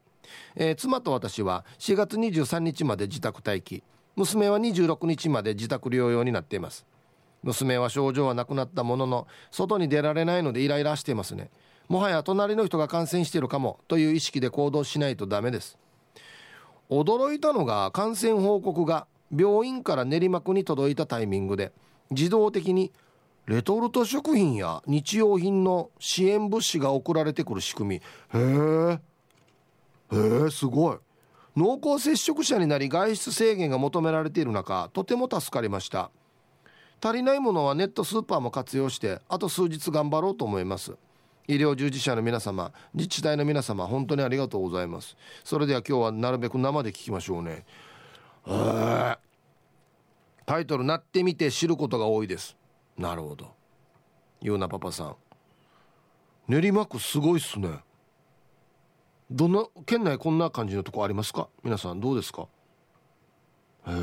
[0.57, 3.83] えー、妻と私は4月23日まで自宅待機。
[4.17, 6.87] 娘は26日まで自宅療養になっています。
[7.43, 11.51] 娘は症状はなくなったものの外に出られないのでイライラしていますね。
[11.89, 15.79] もはや隣の人が感染しているかもという意識で行動しないとダメです。
[16.91, 21.73] 驚いたのが感染報告が病院から練馬区に届いたタイミングで
[22.11, 22.93] 自動的に
[23.47, 28.01] レトルト食品や日用品の支援物資が送られてくる仕組
[28.35, 28.39] み。
[28.39, 28.99] へえ
[30.13, 30.97] へえすごい。
[31.57, 36.11] 濃厚接触者になり外出制限が求められている中とても助かりました。
[37.03, 40.97] 足りないものはネットスーパーも活用してあと数日頑張ろうと思います。
[41.47, 45.17] 医療従事者の皆様自治体の皆様本当にありがとうございます。
[45.45, 47.67] それでは今日はなるべく生で聞きましょうね。
[50.47, 52.57] タイトル「なってみて知ることが多いです」
[52.97, 53.53] なるほど。
[54.41, 55.17] ゆうなパパさん。
[56.49, 57.81] 練馬区すごいっすね。
[59.31, 61.49] どんな県内こんな感じのとこありますか？
[61.63, 62.43] 皆さんどうですか？
[63.87, 63.95] へえ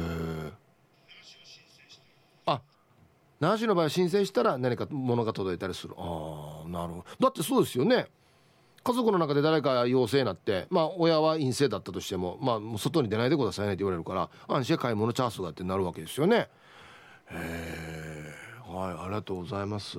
[3.41, 5.95] 那覇市の場合申請したら何か物が届いたりする。
[5.97, 7.06] ああなるほど。
[7.19, 8.06] だってそうですよね。
[8.84, 16.49] 家族の中で誰か陽性になってまあ親は陰性だったとしてもまあ外に出ないでくださいねって言われるから安心買い物チャンスがってなるわけですよね。
[17.32, 18.34] へえ
[18.71, 19.97] はいありがとうございます。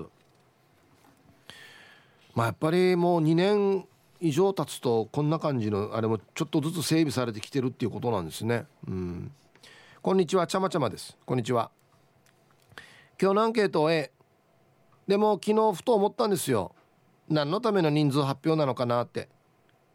[2.35, 3.85] まあやっぱりもう2年
[4.21, 8.67] 以上経つとこんな感じのあれもちょっとずつ整備されてきてるっていうことなんですね。
[8.87, 9.33] うん。
[10.01, 10.47] こんにちは。
[10.47, 11.17] ちゃまちゃまです。
[11.27, 11.73] こんにちは。
[13.23, 14.11] 今日のアンケートを A
[15.07, 16.75] でも昨日ふと思ったんですよ。
[17.29, 19.29] 何のための人数発表なのかなって。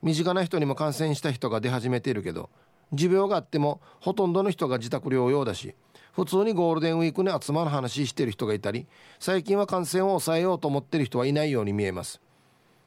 [0.01, 2.49] 身近な人にも感染した人が出始めているけど
[2.93, 5.75] 持病があってもほとんどの人が自宅療養だし
[6.13, 8.87] 普通にゴールデンウィークに集まる話してる人がいたり
[9.19, 12.21] 最近は感染を抑えようと思ってる人はいないように見えます。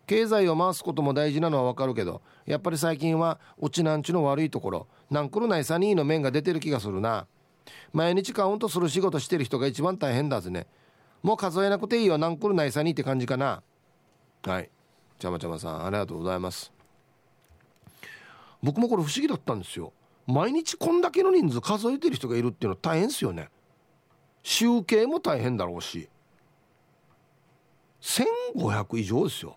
[0.07, 7.27] 経済を回すことも大事なのはわかるけどやっぱり最近はうちなんちの悪いところなんくるないサニーの面が出てる気がするな。
[7.93, 10.67] 毎日カウントする仕事してる人が一番大変だぜね。
[11.23, 12.19] もう数えなくていいよ。
[12.19, 13.63] 何個るないさにって感じかな。
[14.43, 14.71] はい。
[15.19, 16.73] ちゃまちゃまさんありがとうございます。
[18.63, 19.93] 僕もこれ不思議だったんですよ。
[20.27, 23.49] 毎日こんだけの人数数えてる人がいるっていうのは大変ですよね。
[24.43, 26.09] 集計も大変だろうし。
[28.01, 29.57] 1500以上ですよ。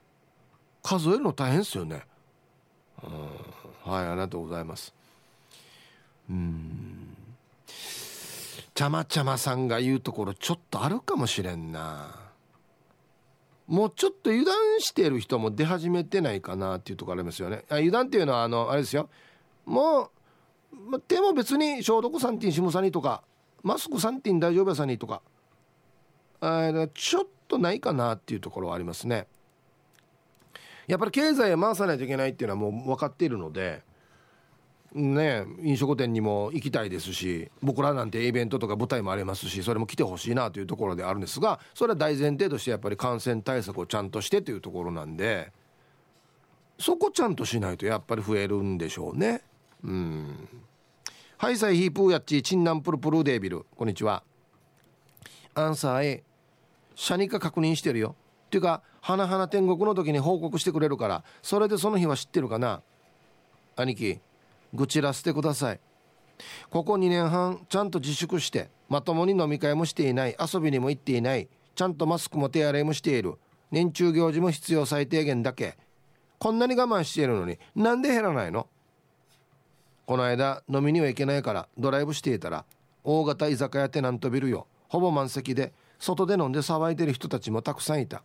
[0.82, 2.04] 数えるの大変ですよね。
[3.04, 3.12] うん。
[3.92, 4.94] はいありがとうございます。
[6.30, 6.93] うん。
[8.84, 12.20] ちゃまちゃまさんが言うところちょっとあるかもしれんな。
[13.66, 17.64] もうちょっと油断してる人も出始めてないかなっていうところありますよね。
[17.70, 19.10] 油断っていうのはあのあれですよ。
[19.66, 20.12] も
[20.74, 23.24] う、ま、でも別に消毒3点下さにとか
[23.64, 25.22] マスク3点大丈夫やさにとか
[26.42, 29.28] あちょっとないかなっていうところはありますね。
[30.88, 33.82] やっぱり経済を回さないといけないっていうのはもう分かっているので
[34.94, 45.52] ね飲食店にも行きたいですし僕らなんてイベントとか舞台もありますしそれも来てほしいなというところであるんですがそれは大前提としてやっぱり感染対策をちゃんとしてというところなんで
[46.80, 49.42] そこちゃんとしないとやっぱり増えるんでしょうね。
[49.84, 50.50] うん。
[51.38, 54.24] はいさいヒープーやっちチンナンプルプルデービルこんにちは。
[55.54, 56.24] アンサー A
[56.96, 58.16] シャニカ確認してるよ。
[58.48, 62.82] っていうか花々天国の時に報告してくれるからそれでその日は知ってるかな？
[63.76, 64.20] 兄貴。
[64.74, 65.80] 愚痴らせてください。
[66.70, 73.36] ここ2年半ちゃんと自粛してまともに飲み会もしていない遊びにも行っていないちゃんとマスクも手洗いもしている
[73.72, 75.78] 年中行事も必要最低限だけ。
[76.40, 78.68] こんなに我慢しているのになんで減らないの？
[80.06, 82.66] この間飲みには行けないからドライブしていたら
[83.04, 84.68] 大型居酒屋テナントビルよ。
[84.90, 88.24] ほぼ満席で外で飲んで騒いでる人たちもたくさんいた。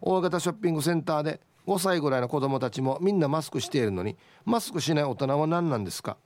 [0.00, 4.16] 大型ショッピングセンターで5歳ぐらいの子供たちもみんなマスクしているのに
[4.46, 6.16] マスクしない大人は何なんですか？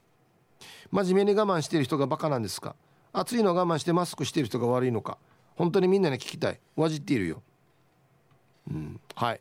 [0.93, 2.76] 真面目に我慢している人がバカなんですか？
[3.12, 5.18] 暑いの我慢してマスクしている人が悪いのか？
[5.57, 6.61] 本当にみんなに聞きたい。
[6.76, 7.43] わじっているよ。
[8.70, 9.40] うんはい。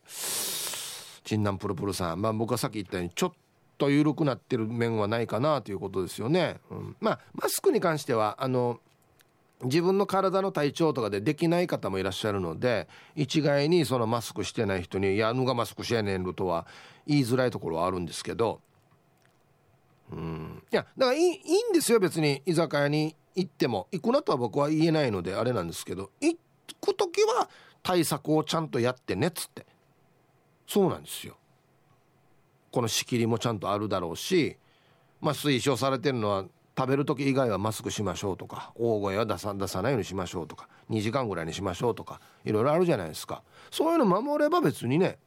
[1.24, 2.22] チンナンプルプルさん。
[2.22, 3.32] まあ僕はさっき言ったようにちょっ
[3.78, 8.80] と緩くなってる面はないかなということですよね、うん、まあマスクに関してはあの
[9.64, 16.66] 自分の体の体調とかでできない方もいらっしゃるので一概にそのマスクしてない人に「いやぬがマスクしてねんる」とは
[17.06, 18.62] 言いづらいところはあるんですけど。
[20.12, 20.64] うん。
[20.72, 23.88] いやだからいいいんですよ別に居酒屋に行っても。
[23.92, 26.38] 行くなとは僕は言えないのであれなんですけど行
[26.82, 27.50] く時は
[27.82, 29.66] 対策をちゃんとやってねっつって。
[30.68, 31.38] そうなんですよ。
[32.72, 34.58] この仕切りもちゃんとあるだろうし
[35.20, 36.46] まあ推奨されてるのは
[36.82, 43.44] 食べる時以外はマスクしましょうとか大声は出さ出さないようにしましょうとか2時間ぐらいにしましょうとかいろいろあるじゃないですか。
[43.70, 45.20] そういうの守れば別にね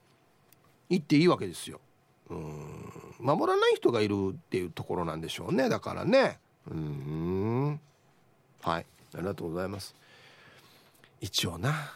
[0.89, 1.81] 行っていいわけですよ。
[2.29, 3.15] うん。
[3.21, 6.41] 守らない人がいるっていうところなんでしょうねだからね。
[6.69, 7.81] うん。
[8.61, 8.87] はい。
[9.15, 9.95] ありがとうございます。
[11.21, 11.93] 一応な。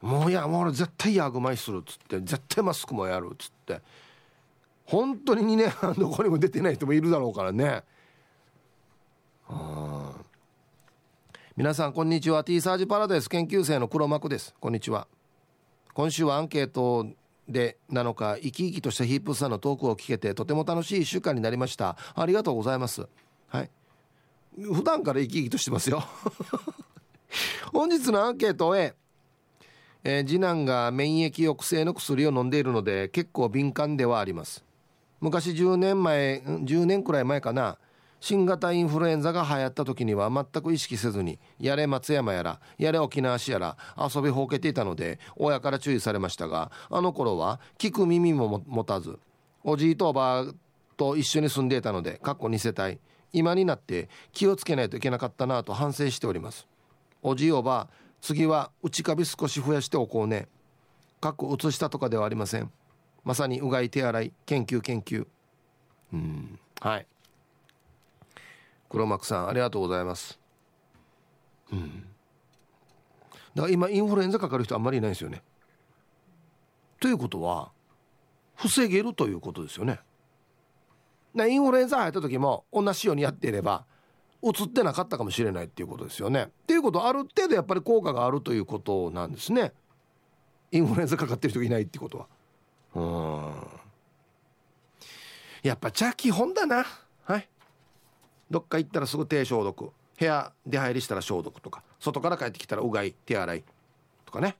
[0.00, 3.82] もういやもう俺絶対ヤグマイするっつって絶対マスクもやるっつって。
[4.86, 7.84] 本当に2年半どこにも出てない人もいるだろうからね。
[11.56, 12.42] 皆さんこんにちは。
[12.42, 14.54] T サージパラダイス研究生の黒幕です。
[14.60, 15.06] こんにちは。
[15.92, 17.06] 今週はアンケート
[17.48, 21.98] で7日生き生きとしたヒープさんのトークを聞けてとても楽しい1週間になりました。
[22.14, 23.06] ありがとうございます。
[23.48, 23.70] はい。
[24.56, 26.02] 普段から生き生きとしてますよ。
[27.74, 28.94] 本日のアンケートへ、
[30.02, 34.64] えー、次男が免疫抑制の薬を飲んでいるので結構敏感ではあります。
[35.20, 37.76] 昔10年前10年くらい前かな。
[38.20, 49.18] 新型インフルエンザが流行った時には全く意識せずにやれ松山やらやれ沖縄市やら遊びほうけていたので親から注意されましたがあの頃は聞く耳も持たず
[49.64, 50.44] おじいとおばあ
[50.96, 53.00] と一緒に住んでいたのでかっこ2世帯
[53.32, 56.66] 今になって気をつけないといけなかったなと反省しております。
[57.22, 60.48] おじいおばあ次は内カビ少し増やしておこうね。
[61.20, 62.70] かっこ移したとかではありません。
[63.24, 65.26] まさにうがい手洗い研究研究。
[66.12, 66.58] うん。
[66.80, 67.06] はい。
[68.90, 70.38] 黒幕さんありがとうございます。
[71.72, 72.04] うん。
[73.54, 75.42] だから今インフルエンザかかる人あんまりいないですよね。
[77.00, 77.70] ということは
[78.56, 80.00] 防げるということですよね。
[81.34, 83.84] インフルエンザ入った時も同じようにやっていれば
[84.42, 86.42] うつってなかったかもしれないっていうことですよね。
[86.44, 89.72] っていうことある程度やっぱり効果があるということなんですね。
[90.72, 92.26] インフルエンザかかってる人いないってことは。
[92.94, 93.52] うん。
[95.62, 96.84] やっぱじゃあ基本だな。
[97.22, 97.48] はい
[98.50, 99.92] どっか行ったらすぐ手消毒。
[100.18, 101.82] 部屋出入りしたら消毒とか。
[101.98, 103.64] 外から帰ってきたらうがい手洗い
[104.26, 104.56] とかね。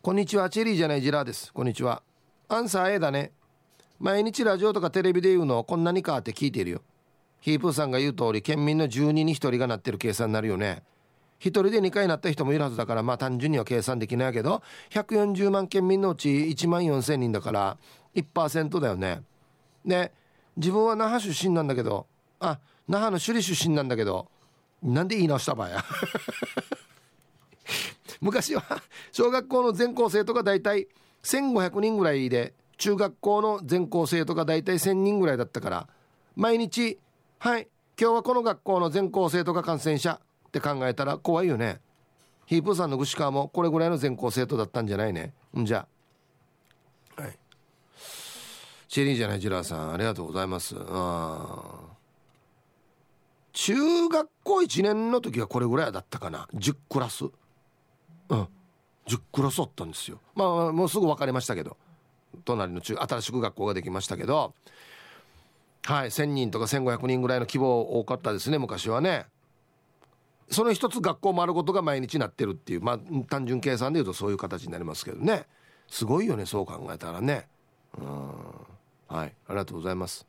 [0.00, 1.52] こんにちはチェリーじゃないジラーです。
[1.52, 2.02] こんにちは。
[2.48, 3.32] アンサー A だね。
[3.98, 6.82] 毎日ラジオとかテレビで言うのこんなにかって聞いてるよ。
[7.40, 10.82] ヒープーさんが言う通り県民の10人に1人がなってる計算になるよね。
[11.40, 17.76] 1人で2回なった人もいるはずだからまあ単純には計算できないけど140万県民のうち1万4000人だから
[18.14, 19.22] 1%だよね。
[19.84, 20.12] で
[20.56, 22.06] 自分は那覇出身なんだけど
[22.40, 24.28] あ那覇の首里出身なんだけど
[24.82, 25.84] なんで言い直したばや？
[28.20, 28.62] 昔は
[29.12, 30.88] 小学校の全校生徒が大体
[31.22, 35.88] 1500人ぐらいで中学校の全校生徒が大体1000人ぐらいだったから
[36.36, 36.98] 毎日
[37.38, 37.68] 「はい
[38.00, 41.80] 今日はこの学校の全校生徒が感染者」って考えたら怖いよね。
[42.46, 45.32] ヒープーさんの具志川もこれぐらいの全校生徒だったんじゃないね。
[45.56, 45.86] んじゃ
[47.16, 47.38] はい
[48.92, 49.94] シェリーじゃないジラーさん。
[49.94, 50.76] ありがとうございます。
[50.78, 51.80] あ
[53.54, 53.74] 中
[54.08, 56.46] 学校1年の時はこれぐらいだったかな。
[56.54, 57.24] 10クラス。
[57.24, 57.26] う
[58.36, 58.48] ん。
[59.06, 60.20] 10クラスあったんですよ。
[60.34, 61.78] まあもうすぐ分かりましたけど。
[62.44, 64.52] 隣の中新しく学校ができましたけど。
[65.86, 69.24] はい1,000人とか1,500人ぐらいの規模多かったですね昔はね。
[70.50, 72.98] その一つ学校丸ごとが毎日なってるっていうまあ
[73.30, 75.46] 単純計算でいうとそういう形になりますけどね。
[75.88, 77.48] すごいよねそう考えたらね。
[77.96, 78.71] うん。
[79.12, 79.34] はい。
[79.46, 80.26] ありがとうございます。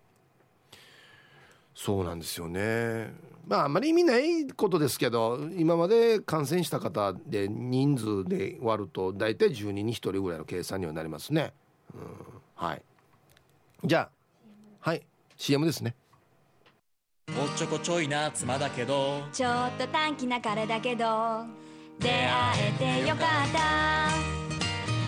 [1.74, 3.14] そうなんですよね。
[3.48, 11.54] まああんまり意味ないことですけど今まで感染した方で人数で割ると大体10人に1人ぐらいの計算にはなりますね。
[11.96, 12.02] うん。
[12.56, 12.82] はい。
[13.86, 14.10] じゃあ
[14.90, 15.06] はい。
[15.38, 15.96] CM ですね。
[17.30, 19.24] おっちょこちょいな妻だけど。
[19.32, 21.46] ちょっと短気な彼だけど。
[22.00, 22.28] 出会
[22.60, 24.10] えてよかった。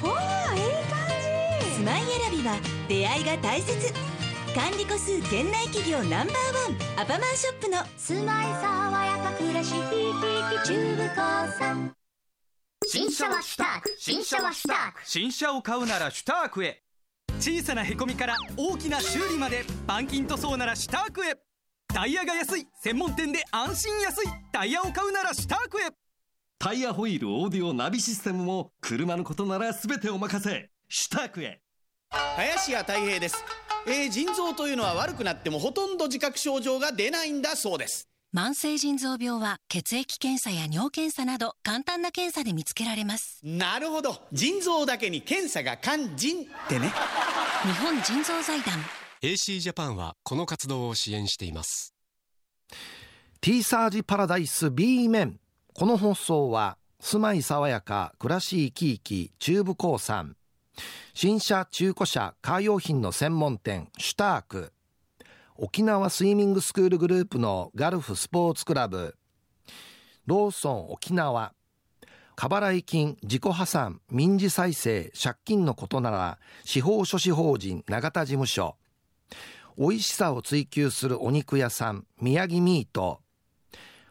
[0.07, 0.84] おーいい
[1.86, 2.59] 感じ住まい選びは
[2.89, 3.93] 出会いが大切。
[4.55, 7.01] 管理個数県内企業ナンバーワン。
[7.01, 7.77] アパマンショップの。
[7.97, 9.71] 住まい爽やか暮らし
[10.65, 11.93] 中部高さん。
[12.88, 13.95] 新車はシュターク。
[13.99, 15.01] 新車はシュターク。
[15.05, 16.81] 新車を買うならシュタークへ。
[17.39, 21.36] 小さなへこみから大きな修理まで板金塗装ならシュタークへ。
[21.88, 24.27] タイヤが安い専門店で安心安い。
[24.51, 25.89] タイヤを買うならシュタークへ。
[26.57, 30.69] タイヤホイールオーディオナビシステムも車のことなら全てお任せ。
[30.88, 31.61] シュタークへ
[32.38, 33.43] 林家たい平です。
[33.88, 38.07] えー、腎臓というのは悪くなってもほとんど自覚症状が出ないんだそうです。
[38.36, 43.39] 慢性腎臓病は血液検査や尿検査など簡単な検査で見つけられます。
[43.43, 44.18] なるほど。
[44.34, 46.91] 腎臓だけに検査が肝腎ってね。
[47.63, 48.74] 日本腎臓財団。
[49.22, 51.93] AC ジャパンはこの活動を支援しています。
[53.39, 55.39] T サージパラダイス B 面
[55.74, 60.36] この放送は住まい爽やか暮らし生き生き中部興産
[61.13, 64.73] 新車中古車カー用品の専門店シュターク。
[65.57, 69.15] 沖縄スイミングスクールグループのガルフスポーツクラブ。
[70.26, 71.53] ローソン沖縄。
[72.36, 78.76] 過払い金自己破産民事再生借金のことなら司法書士法人永田事務所。
[79.78, 83.21] 美味しさを追求するお肉屋さん宮城ミート。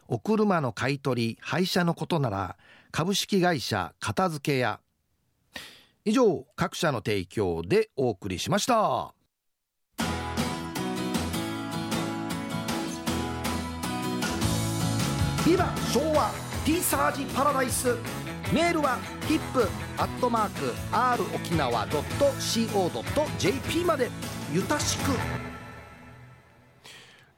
[0.07, 2.57] お車の買い取り廃車のことなら
[2.91, 4.79] 株式会社片付け屋。
[6.07, 9.15] 以上各社の提供でお送りしました。
[15.43, 16.29] ビバ昭和
[16.63, 17.95] ティーサージパラダイス
[18.53, 24.11] メールはヒップアットマーク r 沖縄 .co.jp まで
[24.53, 25.11] ゆたしく。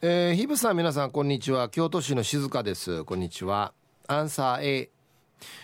[0.01, 1.70] えー、ヒブさん皆さんこんにちは。
[1.70, 3.05] 京都市の静香です。
[3.05, 3.72] こんにちは。
[4.07, 4.91] アンサー A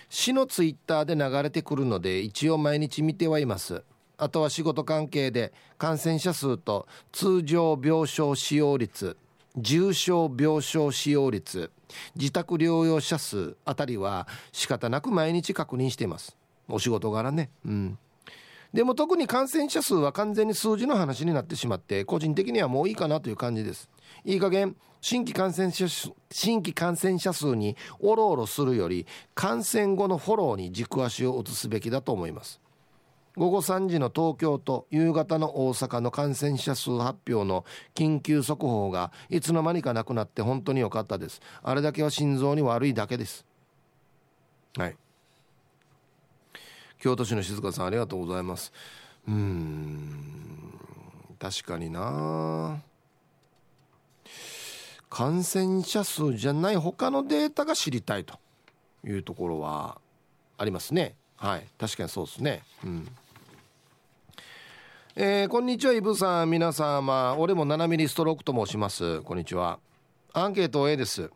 [0.10, 3.84] 市のツイッターで流れてくるので一応毎日見てはいます。
[4.18, 9.18] あとは仕事関係で感染者数と通常病床使用率
[9.58, 11.72] 重症病床使用率
[12.16, 16.36] 自宅療養者数あたりは仕方なく毎日確認しています。
[16.68, 17.50] お仕事柄ね。
[17.66, 17.98] うん。
[18.74, 23.90] でも特に感染者数は完全に数字の話になってしまって個人的にはもういいかなという感じです。
[24.26, 29.06] いい加減新規感染者数新規感染者数におろおろするより
[29.36, 32.62] 感染後のフォローに軸足を移すべきだと思います。
[33.36, 37.66] 午後3時の東京と夕方の大阪の感染者数発表の
[37.96, 41.42] 緊急速報がいつの間にかなくなって本当に良かったです。
[41.64, 43.46] あれだけは心臓に悪いだけです。
[44.78, 44.96] はい。
[47.00, 48.72] 京都市の静香さんありがとうございます。
[49.28, 50.80] うん
[51.40, 52.82] 確かにな。
[55.14, 58.40] 感染者数じゃない他のデータが知りたいと
[59.06, 60.02] いうところは
[60.58, 61.14] ありますね。
[61.38, 61.68] はい。
[61.78, 62.64] 確かにそうですね。
[62.84, 63.08] うん。
[65.16, 66.50] えー、こんにちはイブさん。
[66.50, 67.36] 皆様。
[67.38, 69.22] 俺も7ミリストロークと申します。
[69.22, 69.78] こんにちは。
[70.34, 71.30] アンケート A です。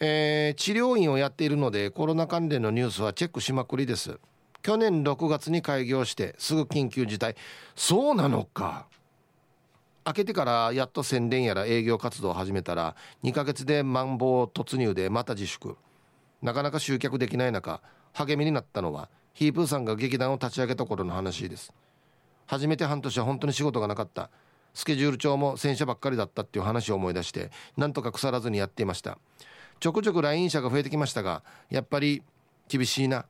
[0.00, 4.18] えー、治療院をやっているのでコロナ関連のニュースはチェックしまくりです。
[4.62, 7.36] 去年6月に開業してすぐ緊急事態。
[7.74, 8.86] そうなのか。
[10.06, 12.94] 開けてからやっと宣伝やら営業活動を始めたら
[13.24, 15.76] 2ヶ月でマンボウ突入でまた自粛。
[16.42, 17.80] なかなか集客できない中
[18.12, 21.72] 励みになったのはヒープーさんが劇団を立ち上げた頃の話です。
[22.46, 24.30] 初めて半年は本当に仕事がなかった。
[24.74, 29.18] スケジュール帳も洗車ばっかりだったっていう話を思い出してなんとか腐らずにやっていました。
[29.80, 32.22] ちょくちょく来院者が増えてきましたがやっぱり
[32.68, 33.26] 厳しいな。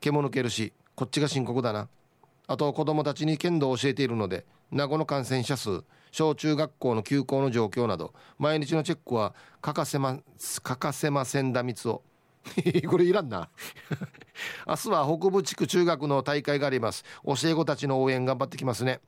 [0.00, 1.88] 毛も抜けるしこっちが深刻だな。
[2.46, 10.18] あと子供たちに剣道を教えているので名護の感染者数小中学校の休校の状況など毎日のチェックは欠かせま
[10.62, 12.02] 欠かせませんだみつを。
[12.88, 13.48] これいらんな。
[14.68, 17.04] 明日は北部地区中学の大会があります。
[17.24, 19.00] 教え子たちの応援頑張ってきますね。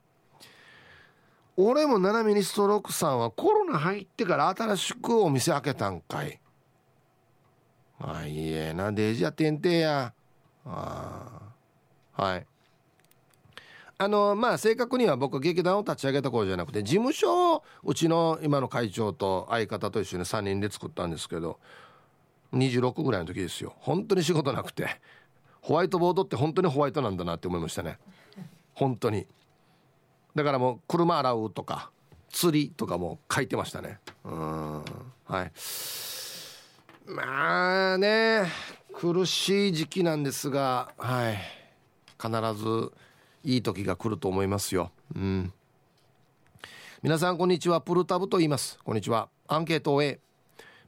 [1.57, 6.41] 俺も七海にストロークさんはコロナ入ってから新しくお店開けたんかい。
[7.99, 8.93] まあいいえな。
[8.93, 10.13] デージやてんてや。
[10.65, 11.53] あ
[12.17, 12.47] あはい。
[13.99, 21.59] あのまあ正確には僕劇団を立ち上げた頃じゃなくて事務所をうちの今の会長と相方と一緒に3人で作ったんですけど
[22.53, 23.75] 26ぐらいの時ですよ。
[23.79, 25.01] 本当に仕事なくて。
[25.61, 27.99] ホワイトボードって本当にホワイトなんだなって思いましたね。
[28.73, 29.27] 本当に。
[30.37, 31.91] だからもう車洗うとか
[32.31, 33.99] 釣りとかも書いてましたね。
[34.25, 34.85] うん。
[35.25, 35.53] はい。
[37.07, 38.45] まあね
[38.93, 41.39] 苦しい時期なんですがはい。
[42.21, 42.93] 必ず
[43.47, 44.91] いい時が来ると思いますよ。
[45.15, 45.53] うん。
[47.01, 47.81] 皆さんこんにちは。
[47.81, 48.77] プルタブと言います。
[48.83, 49.29] こんにちは。
[49.47, 50.19] アンケートを A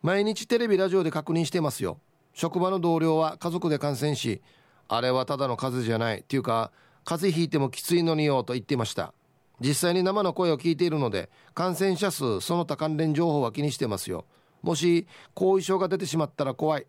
[0.03, 2.01] 毎日テレビラジオで確認してますよ。
[2.35, 4.43] 職場の同僚は家族で感染し
[4.89, 6.73] あれはただの風邪じゃないっていうか
[7.05, 9.15] 風邪ひいてもきついのによと言ってました。
[9.61, 14.25] 実際に生の声を聞いているので感染者数その他関連情報は気にしてますよ。
[14.63, 16.87] もし後遺症が出てしまったら怖い。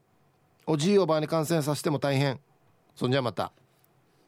[0.65, 2.39] おじいおばあに感染させても大変。
[2.95, 3.51] そんじゃまた。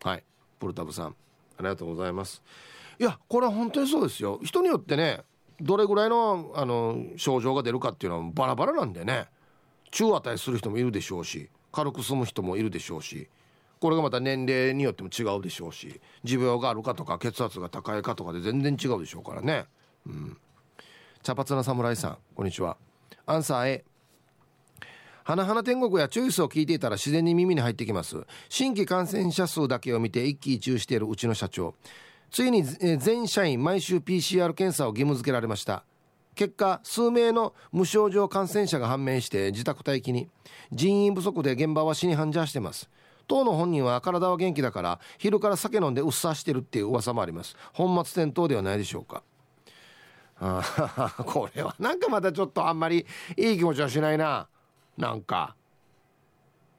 [0.03, 0.23] はい。
[0.59, 1.15] プルタブさん。
[1.61, 2.43] ありがとうございます。
[2.99, 4.39] いやこれは本当にそうですよ。
[4.43, 5.21] 人によってね
[5.59, 9.27] どれぐらいのあの症状が出るかっていうのはバラバラなんでね。
[9.91, 13.29] 中値する人もいるでしょうし軽く済む人もいるでしょうし
[13.79, 19.65] これがまた年齢によっても違うでしょうし持病があるかとか血圧が高いかとかで全然違うでしょうからね。
[20.05, 20.37] うん。
[21.23, 22.77] 茶髪な侍さんこんにちは。
[23.25, 23.85] アンサー A
[25.23, 28.25] 花々天国やチョイスを聞いていたら自然に耳に入ってきます。
[28.49, 31.75] 新規感染者数だけを見て一喜一憂しているうちの社長。
[32.31, 35.83] ついに全社員毎週 PCR 検査を義務付けられました。
[36.33, 40.29] 結果数名の無症状感染者が判明して自宅待機に。
[40.71, 42.89] 人員不足で現場は死に繁盛してます。
[43.27, 47.55] 当の本人は体は元気だから昼から酒飲んでうっさしてるっていう噂もあります。
[47.73, 49.23] 本末転倒ではないでしょうか。
[50.39, 53.05] あ これはなんかまたちょっとあんまり
[53.37, 54.47] いい気持ちはしないな。
[54.97, 55.55] なんか。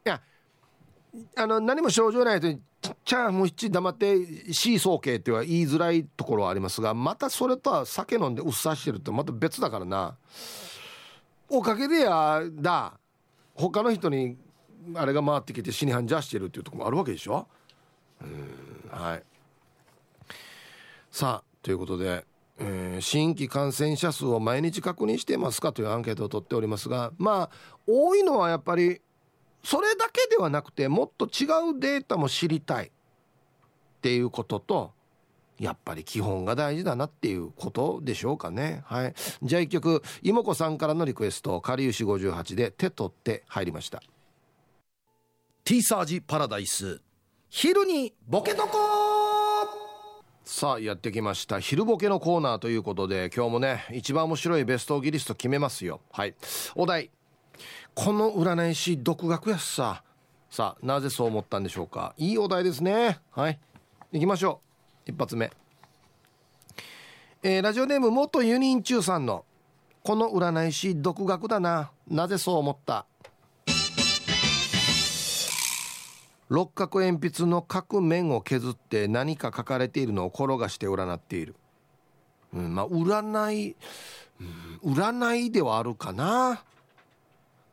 [0.05, 0.21] いや
[1.35, 2.61] あの何も症状ない人に
[3.05, 10.17] 「ちゃんもう一黙ってシーソー系」っては言いづらいところはありますがまたそれとは酒飲んでうっさしてるってまた別だからな。
[11.49, 12.99] おかげでやだ。
[13.55, 14.37] 他の人に
[14.95, 17.47] あれが回ってきて死に繁盛してるっていうとこもあるわけでしょ。
[18.21, 19.23] うんはい。
[21.11, 22.25] さあということで、
[22.65, 27.49] えー、新規感染者数を毎日確認してますかというアンケートを取っておりますがまあ
[27.85, 29.01] 多いのはやっぱり
[29.63, 31.45] それだけではなくてもっと違
[31.75, 32.89] うデータも知りたいっ
[34.01, 34.91] ていうことと
[35.59, 38.81] やっぱり基本が大事だなっていうことでしょうかね。
[38.85, 39.13] はい。
[39.43, 44.01] じゃあ一曲妹子さんからのリクエスト「かりゆし58」で「手取って」入りました。
[45.63, 47.01] ティーサージパラダイス。
[47.49, 49.12] 昼にボケとこ
[50.45, 51.61] さあやってきました。
[51.61, 56.01] 昼ボケのコーナーということで今日もね一番面白いベストギリスト決めますよ。
[56.11, 56.35] はい。
[56.75, 57.11] お題。
[57.95, 60.03] この占い師独学やしさ。
[60.49, 62.13] さあなぜそう思ったんでしょうか。
[62.17, 63.19] いいお題ですね。
[63.31, 63.59] はい。
[64.11, 64.59] 行きましょ
[65.07, 65.11] う。
[65.11, 65.49] 一発目。
[67.41, 69.45] えー、ラジオネーム元ユニン中さんの
[70.03, 71.91] この占い師独学だな。
[72.09, 73.05] なぜそう思った。
[76.49, 81.55] 六角鉛筆の各面を削って何か書かれているのを転がして占っている、
[82.53, 83.75] うん、まあ占い、
[84.83, 86.63] うん、占いではあるかな。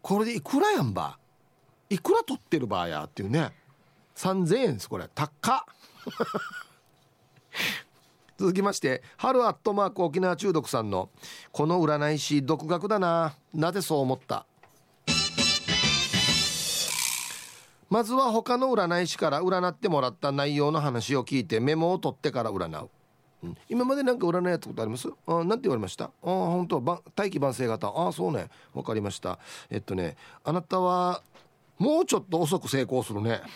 [0.02, 1.18] これでいくらやんば？
[1.90, 3.52] いくら取ってる場合やっていうね。
[4.16, 5.08] 3000円ですこれ。
[5.14, 5.60] 高っ。
[8.38, 11.10] 続きまして春アットマーク沖縄中毒さんの
[11.52, 13.34] 「この占い師独学だな。
[13.52, 14.46] なぜそう思った?」
[17.90, 22.88] まずは他の占い師から占ってもらった内容の話を聞いてメモを取ってから占う、
[23.42, 25.08] うん、今まで何か占いやったことあります？
[25.26, 26.04] あなんて言われました？
[26.04, 27.92] あ本当大気晩成型。
[27.94, 28.48] あそうね。
[28.72, 29.40] わかりました。
[29.70, 31.22] えっとねあなたは
[31.78, 33.40] もうちょっと遅く成功するね。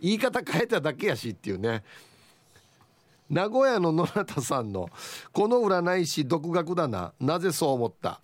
[0.00, 1.82] 言い方変えただけやしっていうね。
[3.30, 4.90] 名古屋の野中さんの
[5.32, 7.12] 「この占い師独学だな。
[7.18, 8.20] なぜそう思った?」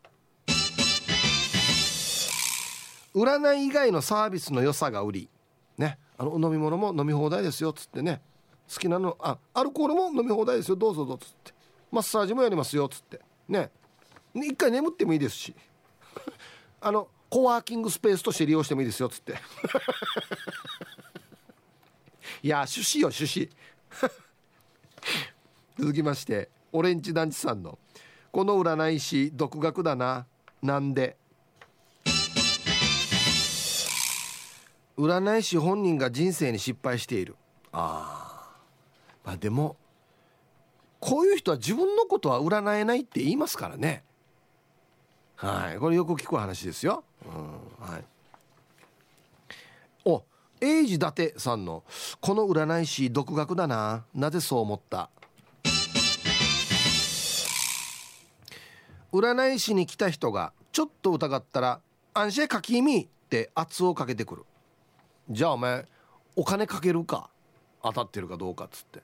[3.18, 5.28] 占い以外のサービスの良さが売り。
[5.76, 5.98] ね。
[6.16, 8.20] あの飲み物も飲み放題ですよっつってね。
[8.72, 10.76] 好きなのあアルコールも飲み放題ですよ。
[10.76, 11.52] どうぞどうぞっつって。
[11.90, 13.20] マッサージもやりますよっつって。
[13.48, 13.70] ね。
[14.34, 15.54] 一回眠ってもいいですし。
[16.80, 19.32] あのコワーキングスペースとして利用してもいいですよっつって。
[22.42, 23.50] いや趣旨よ趣旨。
[25.78, 27.78] 続きましてオレンジ団地さんの
[28.32, 30.26] 「この占い師独学だな。
[30.62, 31.16] なんで?」
[34.98, 37.36] 占い師本人が人生に失敗している。
[37.72, 38.50] あ
[39.24, 39.76] まあでも
[40.98, 44.02] こういう人は自分のことは占えないって言いますからね。
[45.36, 45.78] はい。
[45.78, 47.32] これよく聞く話ですよ、うん、
[47.92, 48.04] はい。
[50.04, 50.24] お
[50.60, 51.84] 英治伊達さんの
[52.20, 54.04] 「この占い師独学だな。
[54.12, 55.10] なぜそう思った?」
[59.12, 61.80] 占い師に来た人がちょっと疑ったら
[62.14, 64.44] 「安心書き意味」って圧をかけてくる
[65.30, 65.84] じゃあお前
[66.36, 67.28] お金かけるか
[67.82, 69.02] 当たってるかどうかっつって。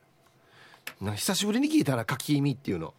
[1.01, 2.93] な久しぶりに聞いたら書き意味っていうの。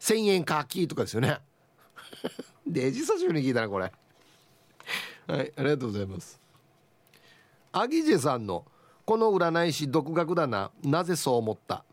[0.00, 1.38] 1000円書きとかですよね。
[2.66, 3.92] デジ久しぶりに聞いたなこれ。
[5.26, 6.40] はいありがとうございます。
[7.72, 8.64] アギジェさんの
[9.04, 10.70] 「この占い師独学だな。
[10.82, 11.84] なぜそう思った?」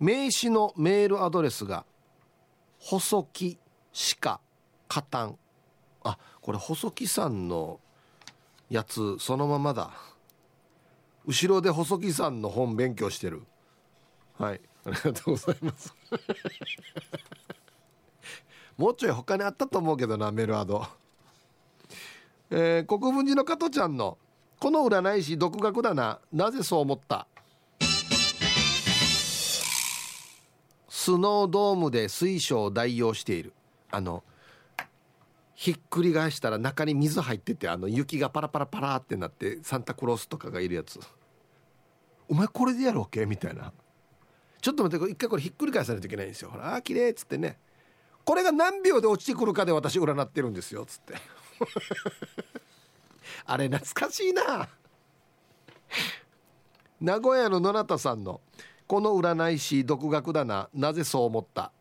[0.00, 1.84] 名刺のメールアドレスが
[2.78, 3.58] 細木
[3.92, 4.40] 鹿
[4.88, 5.38] 加担
[6.04, 7.80] あこれ細木さんの
[8.68, 9.90] やつそのままだ。
[11.24, 13.42] 後ろで細木さんの本勉強してる。
[14.38, 14.60] はい。
[14.84, 15.94] ありがとうございます。
[18.76, 20.84] もうちょい他にあったと思うけどなメルアド。
[22.50, 24.18] えー、国分寺の加トちゃんの
[24.58, 26.20] 「この占い師独学だな。
[26.32, 27.26] なぜそう思った?」
[30.88, 33.52] スノードームで水晶を代用している。
[33.92, 34.24] あの
[35.54, 40.98] ひっくり返したら中に水入っててあの雪がパラパラパラってなってサンタクロースとかがいるやつ。
[42.28, 43.26] お前これでやるわけ？
[43.26, 43.72] みたいな。
[44.60, 46.50] ちょっと待って一回これひっくり返さないといけないんですよ。
[46.50, 47.58] ほら綺麗っつってね。
[48.24, 51.14] これが何秒で落ちてくるかで私占ってるんですよっつって。
[53.44, 54.68] あれ懐かしいな。
[57.00, 58.40] 名古屋の野中さんの
[58.86, 60.68] 「この占い師独学だな。
[60.72, 61.72] なぜそう思った?」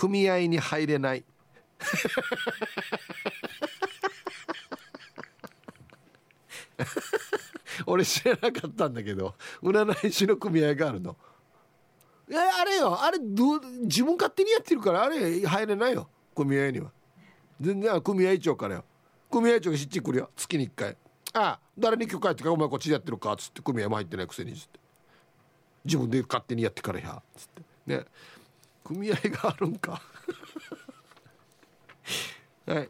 [0.00, 1.22] 組合に入れない。
[7.84, 11.18] 俺知らなかったんだけど占い師の組合があるの。
[12.30, 13.02] いやあれよ。
[13.02, 16.08] あれど自分勝手にやってるからあれ入れないよ。
[16.34, 16.92] 組合には。
[17.60, 18.86] 全然組合長からよ。
[19.30, 20.30] 組合長が知ってくるよ。
[20.34, 20.96] 月に1回。
[21.34, 24.80] ああ誰に許可やってかお前こっちでやってるかっつって組合も入ってないくせにっつって。
[25.84, 27.62] 自分で勝手にやってからやっつって。
[27.86, 28.06] ね。
[28.84, 30.02] 組合があるんか。
[32.66, 32.88] はい。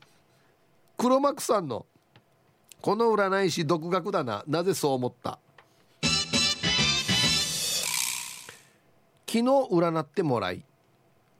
[0.96, 1.86] 黒幕さんの
[2.82, 4.44] 「この占い師独学だな。
[4.46, 5.38] なぜそう思った?」
[9.26, 10.64] 昨日占ってもらい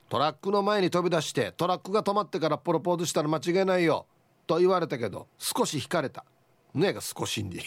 [0.09, 4.07] トラックの前に飛び出してトラックが止まってからプロポーズしたら間違いないよ
[4.47, 6.25] と言われたけど少し引かれた。
[6.73, 7.61] ねが少しんで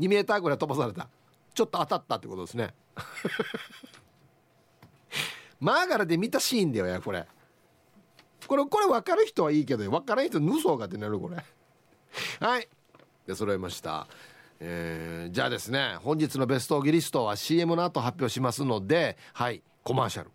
[0.00, 1.08] 2メーターぐらい飛ばされた。
[1.54, 2.74] ちょっと当たったってことですね。
[5.60, 7.26] マーガラで見たシーンだよやこれ。
[8.46, 11.36] これこれ分かる人はいいけど分からん人無双がってなるこれ。
[12.40, 12.68] はい。
[13.26, 14.06] で揃いました。
[14.60, 20.30] えー、じゃあですね本日のベストギリストは CM の後発表しますのではいコマーシャル。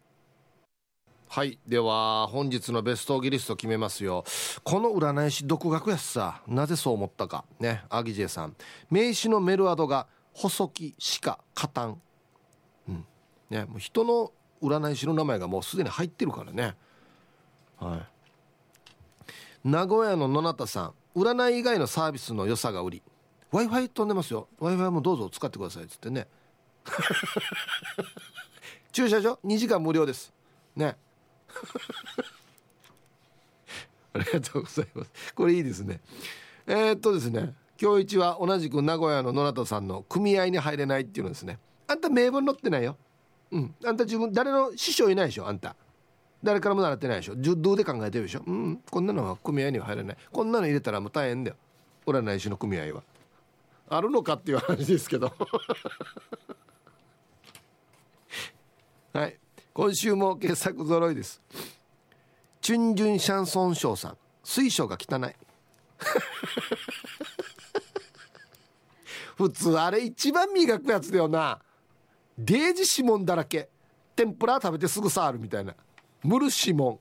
[1.28, 4.26] はいでは本日のベストギリスト決めますよ。
[4.64, 7.46] この占い師独学やしさなぜそう思ったか。
[7.60, 8.56] ねアギジェさん。
[8.90, 12.02] 名刺のメルアドが細木鹿加担
[12.90, 13.06] うん。
[13.50, 16.76] ねもう人の占い師の名前がもうすでに入ってるからね。
[17.80, 18.02] はい。
[19.64, 23.04] 名古屋の野中さん占い以外のサービスの良さが売り。
[23.52, 24.48] w i f i 飛んでますよ。
[24.60, 26.28] w i f i もどうぞ使ってくださいっつってね。
[28.92, 30.34] 駐車場2時間無料です。
[30.76, 30.98] ね。
[34.14, 35.34] ありがとうございます。
[35.34, 36.02] これいいですね。
[36.68, 37.56] えー、っとですね。
[37.82, 41.58] 今日一は同じく名古屋の野中さんの組合に入れないっていうのですね。
[41.88, 42.96] あんた名分載ってないよ。
[43.52, 43.76] うん。
[43.86, 45.76] あんた自分誰の師匠いないでしょあんた。
[46.44, 47.36] 誰からも習ってないでしょ。
[47.36, 48.42] どうで考えてるでしょ。
[48.46, 48.82] うん。
[48.90, 50.18] こんなのは組合には入れない。
[50.32, 51.58] こんなの入れたらもう大変だよ。
[52.06, 53.04] 占い師の組合は。
[53.90, 55.32] あるのかっていう話ですけど。
[59.14, 59.38] はい。
[59.74, 61.42] 今週も傑作揃いです。
[62.62, 64.18] チュンジュンシャンソンショーさん。
[64.44, 65.36] 水晶が汚い。
[69.38, 71.60] 普通あれ一番磨くやつだよな。
[72.44, 73.70] デージ指紋だらけ。
[74.16, 75.76] 天ぷら食べてすぐ触るみたいな。
[76.24, 77.00] ムル指紋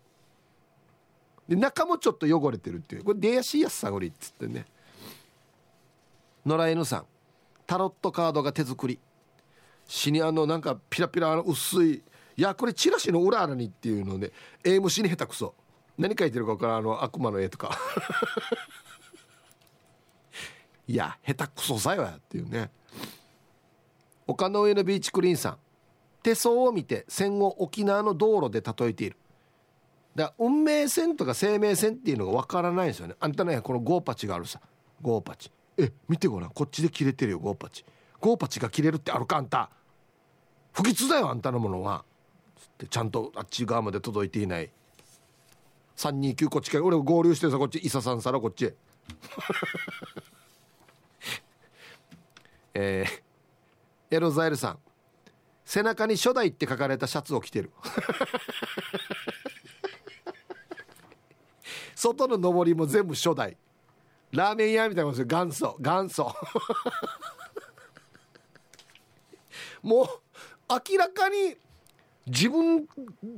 [1.49, 3.05] で中もちょっと汚れてるっていう。
[3.05, 4.67] これ出やしやすさごりっつってね。
[6.45, 7.07] 野良犬さん。
[7.67, 8.99] タロットカードが手作り。
[9.87, 12.03] 死にあのなんかピラピラの薄い
[12.37, 14.33] いやこれチラシの裏穴にっていうので
[14.63, 15.55] 絵虫に下手くそ。
[15.99, 17.77] 何書いてるか分からんあの悪魔の絵とか。
[20.87, 22.71] いや下手くそさよやっていうね。
[24.31, 25.59] 丘の上のビーチクリーンさん。
[26.23, 29.17] 手相を見て戦後沖縄の道路で例えている。
[30.15, 33.17] だ運命線とか生命線っていうのが分からないんですよね。
[33.19, 34.61] あんたねこのゴーパチがあるさ。
[35.03, 35.51] ゴーパチ。
[35.79, 36.51] え見てごらん。
[36.51, 37.85] こっちで切れてるよゴーパチ。
[38.21, 39.71] ゴーパチが切れるってあるかあんた。
[40.73, 42.05] 不吉だよあんたのものは。
[42.57, 44.71] つってちゃんとあっち側まで届いていない。
[45.97, 47.79] 329こっちから俺合流してさこっち。
[47.79, 48.73] 伊佐さんさらこっち
[52.75, 53.30] えー、
[54.11, 54.79] エロザイルさん。
[55.65, 57.71] 背中に初代って書かれたシャツを着てる。
[61.95, 63.57] 外の上りも全部初代。
[64.33, 65.39] ラーメン屋みたいなことですよ。
[65.45, 65.77] 元祖。
[65.81, 66.35] 元祖。
[69.83, 70.09] もう
[70.91, 71.57] 明らかに
[72.27, 72.87] 自分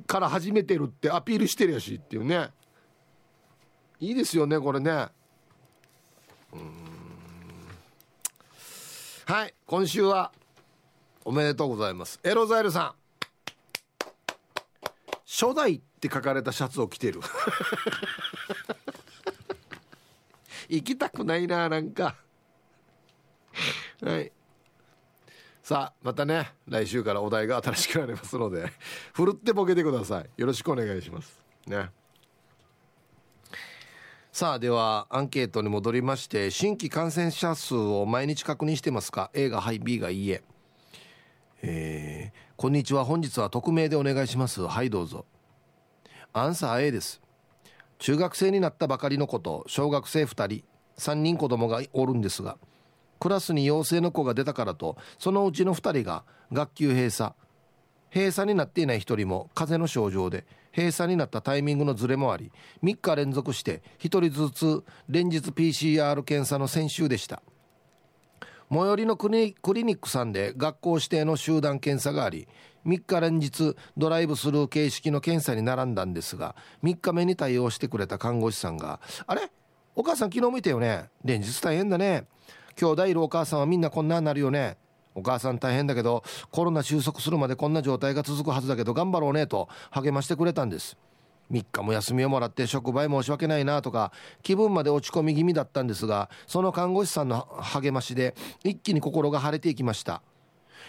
[0.07, 2.51] から始めてるってアピールしてるやしっていうね。
[4.01, 5.09] いいですよねこれね。
[9.25, 10.33] はい今週は
[11.25, 12.19] おめでとうございます。
[12.23, 13.03] エロザイルさん。
[15.27, 17.21] 初代って書かれたシャツを着てる。
[20.69, 22.17] 行きたくないななんか。
[24.03, 24.33] はい。
[25.63, 28.73] さあまたね来週からお題が新しくなりますので
[29.13, 30.31] ふるってボケてください。
[30.37, 31.41] よろしくお願いします。
[31.67, 31.91] ね。
[34.33, 40.43] さあではアンケートに戻りまして新規感染者数を毎日確認してますか？A がはい B がいいえ
[41.65, 43.05] えー、こんにちは。
[43.05, 44.63] 本日は匿名でお願いします。
[44.67, 45.27] はいどうぞ。
[46.33, 47.23] アンサー A です。
[48.01, 50.65] 中学生になったばかりの子と小学生2人。
[50.99, 52.59] 3人子供がおるんですが
[53.19, 57.33] クラスに陽性の子が出たからとそのうちの2人が学級閉鎖。
[58.13, 60.45] 閉鎖になっていない1人も風邪の症状で
[60.77, 62.51] 閉鎖になったタイミングのズレもあり
[62.83, 67.41] 3日連続して1人ずつ連日 PCR 検査の先週でした。
[68.73, 69.55] 最寄りのクリ
[69.85, 72.49] ニックさんで学校指定の集団検査があり
[72.87, 78.99] 3日連日ドライブスルー形式の検査に並んだんですが3日目に対応してくれた看護師さんが
[79.29, 79.51] 「あれ？
[79.95, 81.11] お母さん昨日見たよね？
[81.23, 82.27] 連日大変だね。
[82.77, 84.79] 兄弟いるお母さんはみんなこんなになるよね。
[85.15, 90.97] お母さん大変だけどコロナ収束するまでこんな状態が続くはずだけど頑張ろうねと励ましてくれたんです。
[91.53, 94.11] 3日も休みをもらって職場へ申し訳ないなとか
[94.43, 98.35] 気分まで落ち込み気味だったんですがその看護師さんの励ましで
[98.65, 100.23] 一気に心が晴れていきました。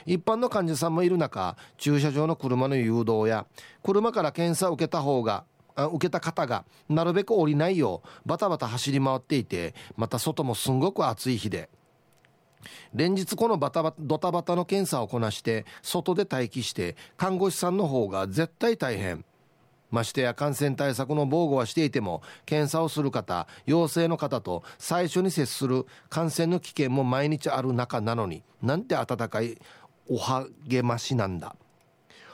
[0.05, 3.45] 一般の患者さんもいる中駐車場の車の誘導や
[3.83, 5.45] 車から検査を受けた方が
[5.75, 11.69] 受けた方がなるべく降りないようバタバタ走り回っていてまた外もすんごく暑い日で。
[12.93, 19.25] 連日このバタバタドタバタの検査をこなして外で待機して看護師さんの方が絶対大変。
[19.93, 29.57] ましてや感染対策の防護はしていても検査をする方陽性の方と最初に接する感染の危険も毎日ある中なのになんて温かい
[30.09, 31.55] お励ましなんだ。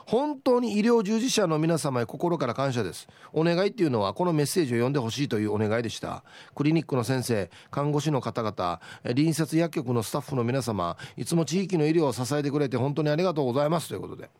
[0.05, 3.07] 本当に医療従事者の皆様へ心から感謝です。
[3.31, 6.23] お願いっていうのはこのメッセージを読んでほしいというお願いでした。
[6.55, 14.31] クリニックの先生看護師の方々隣接薬局のスタッフの皆様いつも地域の医療を支えてくれて本当にありがとうございますということで。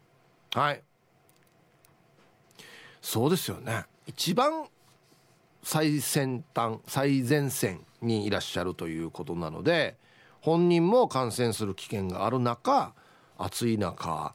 [0.55, 0.81] はい。
[3.01, 3.85] そうですよね。
[4.07, 4.67] 一番
[5.63, 9.97] 最先端最前線にいらっしゃるということなので
[10.41, 12.93] 本人も感染する危険がある中
[13.37, 14.33] 暑い中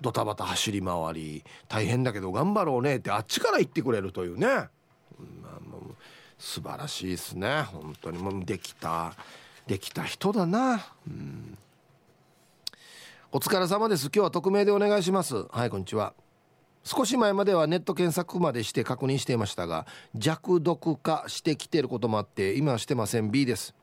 [0.00, 5.94] ドタバタ走り回り大変だけど頑張ろうねってあっちから言ってくれるというね、まあ、もう
[6.38, 7.62] 素晴らしいですね。
[7.62, 9.14] 本当にもうできた
[9.66, 10.84] できた人だな。
[11.06, 11.56] うん。
[13.30, 14.06] お疲れ様です。
[14.06, 15.46] 今日は匿名でお願いします。
[15.50, 16.21] はいこんにちは。
[16.84, 23.30] 少し前まではネット検索までして確認していましたが弱毒化してきていることもあって今はしてません。
[23.30, 23.74] B です。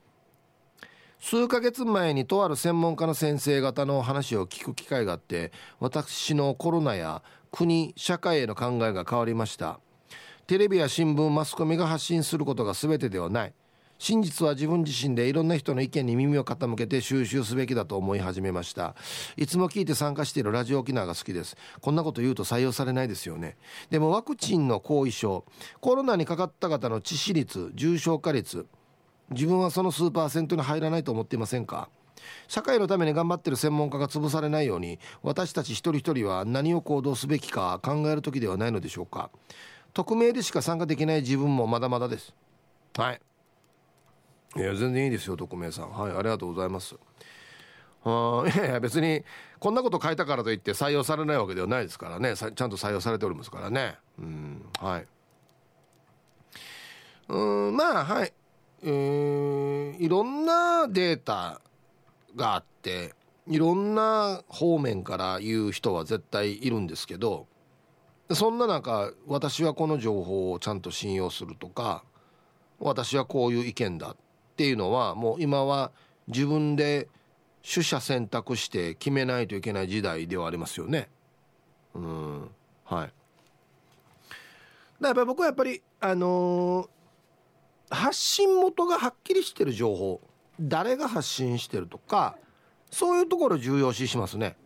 [1.21, 7.21] 数ヶ月前にとある専門家の先生方の話を聞く機会があって私のコロナや
[7.51, 9.79] 国社会への考えが変わりました。
[10.47, 13.53] テレビや新聞マスコミが発信することが全てではない。
[13.99, 18.95] 真実は自分自身でいろんな人の意見に耳を傾けて収集すべきだと思い始めました。
[19.35, 21.57] いつも聞いて参加しているラジオ沖縄が好きです。
[21.81, 23.57] こんなこと言うと採用されないですよね。
[23.89, 25.43] でもワクチンの後遺症
[25.81, 28.65] コロナにかかった方の致死率重症化率
[29.31, 31.89] 自分はその数パーセントに入らないと思っていませんか？
[32.47, 39.29] 社会のために頑張ってる専門家が潰されないように私たち一人一人は何を行動すべきか考える時ではないのでしょうか？
[39.93, 42.33] 匿名でしか参加できない自分もまだまだです。
[42.95, 43.21] はい。
[44.55, 45.91] いや全然いいですよ匿名さん。
[45.91, 46.95] はいありがとうございます。
[48.05, 49.23] うんいやいや別に
[49.59, 52.35] こんなこと書いたからといって採用されないわけではないですからね。
[52.35, 53.97] ちゃんと採用されておりますからね。
[54.17, 55.07] うんはい。
[57.27, 58.33] うんまあはい。
[58.81, 61.59] うんいろんなデータ
[62.35, 63.13] があって
[63.45, 67.47] いろんな方面から言う人は絶対いるんですけど
[68.31, 72.03] そんな中私はこの情報をちゃんと信用するとか
[72.79, 74.15] 私はこういう意見だっ
[74.59, 75.89] ていうのはもう今は
[76.27, 77.07] 自分で
[77.63, 81.07] 取捨選択して決めないといけない時代ではありますよね。
[81.95, 82.49] うん
[82.83, 83.13] はい。
[84.99, 90.19] だやっぱり僕はやっぱりあのー、発信元がはっきりしてる情報
[90.59, 92.35] 誰が発信してるとか
[92.91, 94.57] そういうところ重要視しますね。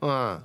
[0.00, 0.44] うん。